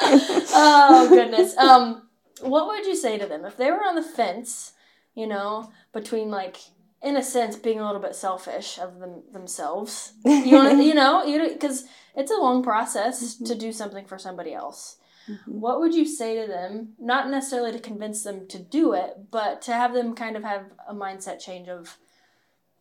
oh 0.02 1.08
goodness. 1.10 1.56
Um, 1.58 2.08
what 2.42 2.68
would 2.68 2.86
you 2.86 2.96
say 2.96 3.18
to 3.18 3.26
them 3.26 3.46
if 3.46 3.58
they 3.58 3.72
were 3.72 3.84
on 3.84 3.96
the 3.96 4.04
fence? 4.04 4.74
You 5.16 5.28
know, 5.28 5.72
between 5.92 6.30
like, 6.30 6.58
in 7.02 7.16
a 7.16 7.24
sense, 7.24 7.56
being 7.56 7.80
a 7.80 7.86
little 7.86 8.02
bit 8.02 8.16
selfish 8.16 8.78
of 8.80 9.00
them 9.00 9.24
themselves. 9.32 10.14
You 10.26 10.56
want 10.56 10.78
to, 10.78 10.84
you 10.84 10.94
know, 10.94 11.24
you 11.24 11.50
because 11.50 11.86
it's 12.16 12.32
a 12.32 12.36
long 12.36 12.62
process 12.64 13.36
to 13.36 13.56
do 13.56 13.72
something 13.72 14.06
for 14.06 14.18
somebody 14.18 14.54
else. 14.54 14.98
Mhm. 15.30 15.38
What 15.48 15.80
would 15.80 15.94
you 15.94 16.06
say 16.06 16.42
to 16.42 16.48
them? 16.48 16.94
Not 17.00 17.30
necessarily 17.30 17.72
to 17.72 17.80
convince 17.80 18.24
them 18.24 18.48
to 18.48 18.60
do 18.60 18.94
it, 18.94 19.30
but 19.32 19.62
to 19.64 19.74
have 19.74 19.94
them 19.94 20.16
kind 20.16 20.36
of 20.36 20.44
have 20.44 20.66
a 20.88 20.94
mindset 20.94 21.40
change 21.40 21.70
of 21.70 21.98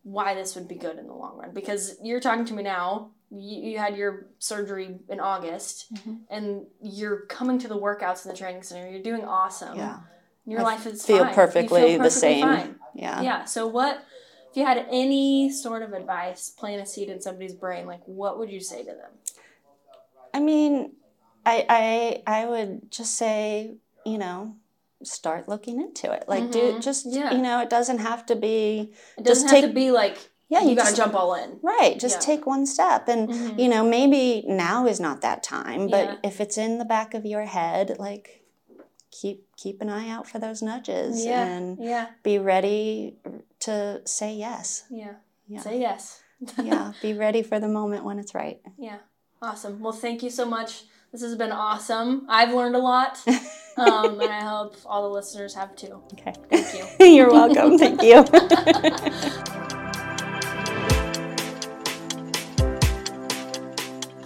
why 0.02 0.34
this 0.34 0.54
would 0.54 0.66
be 0.68 0.74
good 0.76 0.98
in 0.98 1.06
the 1.06 1.12
long 1.14 1.36
run. 1.36 1.52
Because 1.52 1.96
you're 2.02 2.20
talking 2.20 2.46
to 2.46 2.54
me 2.54 2.62
now, 2.62 3.10
you, 3.30 3.60
you 3.72 3.78
had 3.78 3.96
your 3.96 4.28
surgery 4.38 4.98
in 5.08 5.20
August, 5.20 5.92
Mhm. 5.94 6.20
and 6.30 6.66
you're 6.80 7.26
coming 7.26 7.58
to 7.58 7.68
the 7.68 7.76
workouts 7.78 8.24
in 8.24 8.30
the 8.30 8.36
training 8.36 8.62
center. 8.62 8.88
You're 8.88 9.02
doing 9.02 9.24
awesome. 9.24 9.76
Yeah. 9.76 9.98
Your 10.46 10.60
I 10.60 10.62
life 10.62 10.86
is 10.86 11.04
feel 11.04 11.18
fine. 11.18 11.28
You 11.28 11.34
perfectly 11.34 11.98
the 11.98 12.10
same. 12.10 12.42
fine. 12.46 12.80
Yeah. 12.98 13.20
Yeah. 13.22 13.44
So 13.44 13.66
what? 13.66 14.04
If 14.50 14.56
you 14.56 14.64
had 14.64 14.86
any 14.90 15.50
sort 15.50 15.82
of 15.82 15.92
advice, 15.92 16.50
plant 16.50 16.82
a 16.82 16.86
seed 16.86 17.08
in 17.10 17.20
somebody's 17.20 17.54
brain, 17.54 17.86
like 17.86 18.00
what 18.06 18.38
would 18.38 18.50
you 18.50 18.60
say 18.60 18.80
to 18.80 18.86
them? 18.86 19.10
I 20.34 20.40
mean, 20.40 20.92
I 21.46 21.66
I 21.68 22.40
I 22.40 22.46
would 22.46 22.90
just 22.90 23.14
say, 23.16 23.76
you 24.04 24.18
know, 24.18 24.56
start 25.02 25.48
looking 25.48 25.80
into 25.80 26.10
it. 26.12 26.24
Like 26.28 26.50
do 26.50 26.72
Mhm. 26.74 26.80
just 26.82 27.06
Yeah. 27.06 27.32
you 27.32 27.38
know, 27.38 27.60
it 27.60 27.70
doesn't 27.70 27.98
have 27.98 28.26
to 28.26 28.36
be 28.36 28.92
It 29.16 29.24
Just 29.24 29.42
doesn't 29.44 29.48
have 29.60 29.68
to 29.70 29.74
be 29.74 29.90
like 29.90 30.30
yeah, 30.48 30.60
you, 30.62 30.70
you 30.70 30.74
gotta 30.76 30.88
just- 30.88 30.96
jump 30.96 31.14
all 31.14 31.34
in. 31.34 31.58
right. 31.62 31.98
Just 32.00 32.16
Yeah. 32.16 32.34
take 32.34 32.46
one 32.46 32.64
step 32.66 33.06
and 33.06 33.28
Mhm. 33.28 33.58
you 33.58 33.68
know, 33.68 33.84
maybe 33.84 34.44
now 34.48 34.86
is 34.86 34.98
not 34.98 35.20
that 35.20 35.42
time, 35.42 35.88
but 35.88 36.04
Yeah. 36.04 36.16
if 36.22 36.40
it's 36.40 36.56
in 36.58 36.78
the 36.78 36.84
back 36.86 37.14
of 37.14 37.24
your 37.26 37.42
head, 37.44 37.96
like 37.98 38.42
keep 39.20 39.44
keep 39.56 39.80
an 39.80 39.88
eye 39.90 40.08
out 40.08 40.26
for 40.28 40.38
those 40.38 40.62
nudges 40.62 41.24
Yeah. 41.24 41.44
and 41.44 41.78
Yeah. 41.80 42.06
be 42.22 42.38
ready 42.38 43.16
to 43.60 44.02
say 44.04 44.34
yes. 44.34 44.84
Yeah. 44.90 45.14
Yeah. 45.48 45.60
Say 45.60 45.80
yes. 45.80 46.22
yeah, 46.62 46.92
be 47.02 47.14
ready 47.14 47.42
for 47.42 47.58
the 47.58 47.66
moment 47.68 48.04
when 48.04 48.18
it's 48.18 48.34
right. 48.34 48.60
Yeah. 48.78 48.98
Awesome. 49.42 49.80
Well, 49.80 49.92
thank 49.92 50.22
you 50.22 50.30
so 50.30 50.44
much. 50.44 50.84
This 51.10 51.22
has 51.22 51.36
been 51.36 51.52
awesome. 51.52 52.26
I've 52.28 52.52
learned 52.52 52.76
a 52.76 52.80
lot, 52.80 53.18
um, 53.76 54.20
and 54.20 54.30
I 54.30 54.44
hope 54.44 54.76
all 54.84 55.02
the 55.08 55.14
listeners 55.14 55.54
have 55.54 55.74
too. 55.74 56.02
Okay. 56.12 56.34
Thank 56.50 57.00
you. 57.00 57.06
You're 57.16 57.30
welcome. 57.32 57.78
Thank 57.78 58.02
you. 58.02 58.24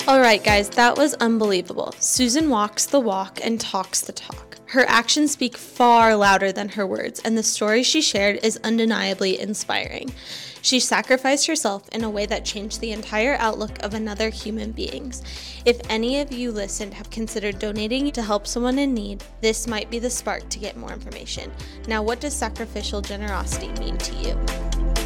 All 0.09 0.21
right, 0.21 0.43
guys, 0.43 0.69
that 0.71 0.97
was 0.99 1.15
unbelievable. 1.15 1.95
Susan 2.01 2.51
walks 2.51 2.87
the 2.87 2.99
walk 3.01 3.39
and 3.43 3.61
talks 3.61 4.01
the 4.01 4.13
talk. 4.13 4.52
Her 4.73 4.89
actions 4.89 5.33
speak 5.33 5.59
far 5.59 6.17
louder 6.17 6.51
than 6.51 6.71
her 6.71 6.87
words, 6.87 7.21
and 7.21 7.37
the 7.37 7.43
story 7.43 7.83
she 7.83 8.01
shared 8.01 8.43
is 8.43 8.59
undeniably 8.65 9.39
inspiring. 9.39 10.15
She 10.63 10.81
sacrificed 10.81 11.47
herself 11.47 11.87
in 11.91 12.03
a 12.03 12.09
way 12.09 12.25
that 12.25 12.47
changed 12.47 12.81
the 12.81 12.93
entire 12.93 13.37
outlook 13.39 13.83
of 13.83 13.93
another 13.93 14.31
human 14.31 14.73
beings. 14.73 15.23
If 15.67 15.79
any 15.91 16.21
of 16.21 16.33
you 16.33 16.51
listened 16.51 16.95
have 16.95 17.11
considered 17.11 17.59
donating 17.59 18.11
to 18.13 18.23
help 18.23 18.47
someone 18.47 18.79
in 18.79 18.95
need, 18.95 19.23
this 19.43 19.67
might 19.67 19.91
be 19.91 19.99
the 19.99 20.09
spark 20.09 20.49
to 20.49 20.59
get 20.59 20.79
more 20.79 20.95
information. 20.95 21.53
Now, 21.87 22.03
what 22.03 22.21
does 22.21 22.35
sacrificial 22.35 23.03
generosity 23.03 23.69
mean 23.79 23.99
to 23.99 24.15
you? 24.15 25.02